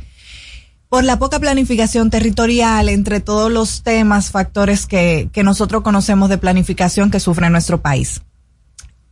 Por 0.90 1.04
la 1.04 1.18
poca 1.18 1.40
planificación 1.40 2.10
territorial, 2.10 2.90
entre 2.90 3.20
todos 3.20 3.52
los 3.52 3.82
temas, 3.82 4.30
factores 4.30 4.86
que, 4.86 5.30
que 5.32 5.44
nosotros 5.44 5.82
conocemos 5.82 6.30
de 6.30 6.38
planificación 6.38 7.12
que 7.12 7.20
sufre 7.20 7.50
nuestro 7.50 7.82
país. 7.82 8.22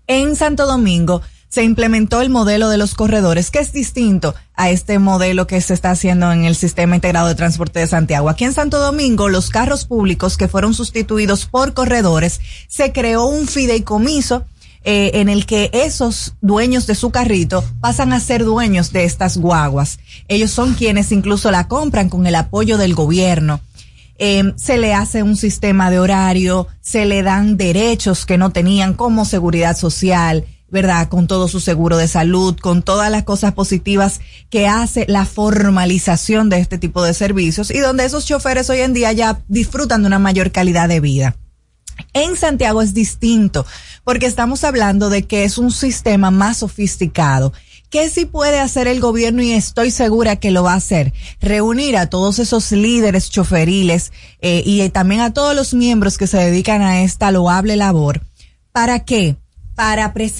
En 0.07 0.35
Santo 0.35 0.67
Domingo 0.67 1.21
se 1.53 1.63
implementó 1.63 2.23
el 2.23 2.31
modelo 2.31 2.67
de 2.67 2.79
los 2.79 2.95
corredores, 2.95 3.51
que 3.51 3.59
es 3.59 3.71
distinto 3.71 4.33
a 4.55 4.71
este 4.71 4.97
modelo 4.97 5.45
que 5.45 5.61
se 5.61 5.75
está 5.75 5.91
haciendo 5.91 6.31
en 6.31 6.45
el 6.45 6.55
sistema 6.55 6.95
integrado 6.95 7.27
de 7.27 7.35
transporte 7.35 7.77
de 7.77 7.85
Santiago. 7.85 8.27
Aquí 8.27 8.43
en 8.43 8.53
Santo 8.53 8.79
Domingo, 8.79 9.29
los 9.29 9.51
carros 9.51 9.85
públicos 9.85 10.35
que 10.35 10.47
fueron 10.47 10.73
sustituidos 10.73 11.45
por 11.45 11.75
corredores, 11.75 12.41
se 12.67 12.91
creó 12.91 13.27
un 13.27 13.47
fideicomiso 13.47 14.45
eh, 14.83 15.11
en 15.13 15.29
el 15.29 15.45
que 15.45 15.69
esos 15.73 16.33
dueños 16.41 16.87
de 16.87 16.95
su 16.95 17.11
carrito 17.11 17.63
pasan 17.79 18.13
a 18.13 18.19
ser 18.19 18.43
dueños 18.45 18.91
de 18.91 19.03
estas 19.03 19.37
guaguas. 19.37 19.99
Ellos 20.29 20.49
son 20.49 20.73
quienes 20.73 21.11
incluso 21.11 21.51
la 21.51 21.67
compran 21.67 22.09
con 22.09 22.25
el 22.25 22.33
apoyo 22.33 22.79
del 22.79 22.95
gobierno. 22.95 23.61
Eh, 24.17 24.53
se 24.55 24.79
le 24.79 24.95
hace 24.95 25.21
un 25.21 25.37
sistema 25.37 25.91
de 25.91 25.99
horario, 25.99 26.67
se 26.81 27.05
le 27.05 27.21
dan 27.21 27.57
derechos 27.57 28.25
que 28.25 28.39
no 28.39 28.49
tenían 28.49 28.95
como 28.95 29.23
seguridad 29.23 29.77
social, 29.77 30.45
¿verdad? 30.73 31.07
Con 31.07 31.27
todo 31.27 31.47
su 31.47 31.61
seguro 31.61 31.95
de 31.95 32.09
salud, 32.09 32.57
con 32.59 32.83
todas 32.83 33.09
las 33.09 33.23
cosas 33.23 33.53
positivas 33.53 34.19
que 34.49 34.67
hace 34.67 35.05
la 35.07 35.25
formalización 35.25 36.49
de 36.49 36.59
este 36.59 36.77
tipo 36.77 37.03
de 37.03 37.13
servicios 37.13 37.71
y 37.71 37.79
donde 37.79 38.03
esos 38.03 38.25
choferes 38.25 38.69
hoy 38.69 38.79
en 38.79 38.93
día 38.93 39.13
ya 39.13 39.41
disfrutan 39.47 40.01
de 40.01 40.07
una 40.07 40.19
mayor 40.19 40.51
calidad 40.51 40.89
de 40.89 40.99
vida. 40.99 41.37
En 42.13 42.35
Santiago 42.35 42.81
es 42.81 42.93
distinto 42.93 43.65
porque 44.03 44.25
estamos 44.25 44.63
hablando 44.63 45.09
de 45.09 45.23
que 45.23 45.43
es 45.43 45.57
un 45.57 45.71
sistema 45.71 46.31
más 46.31 46.57
sofisticado. 46.57 47.53
¿Qué 47.91 48.09
sí 48.09 48.25
puede 48.25 48.59
hacer 48.59 48.87
el 48.87 48.99
gobierno 48.99 49.43
y 49.43 49.51
estoy 49.51 49.91
segura 49.91 50.37
que 50.37 50.49
lo 50.49 50.63
va 50.63 50.73
a 50.73 50.77
hacer? 50.77 51.13
Reunir 51.39 51.95
a 51.97 52.09
todos 52.09 52.39
esos 52.39 52.71
líderes 52.71 53.29
choferiles 53.29 54.11
eh, 54.41 54.63
y 54.65 54.89
también 54.89 55.21
a 55.21 55.33
todos 55.33 55.55
los 55.55 55.75
miembros 55.75 56.17
que 56.17 56.25
se 56.25 56.37
dedican 56.37 56.81
a 56.81 57.03
esta 57.03 57.29
loable 57.29 57.75
labor. 57.75 58.21
¿Para 58.71 59.05
qué? 59.05 59.37
Para 59.75 60.13
presentar 60.13 60.33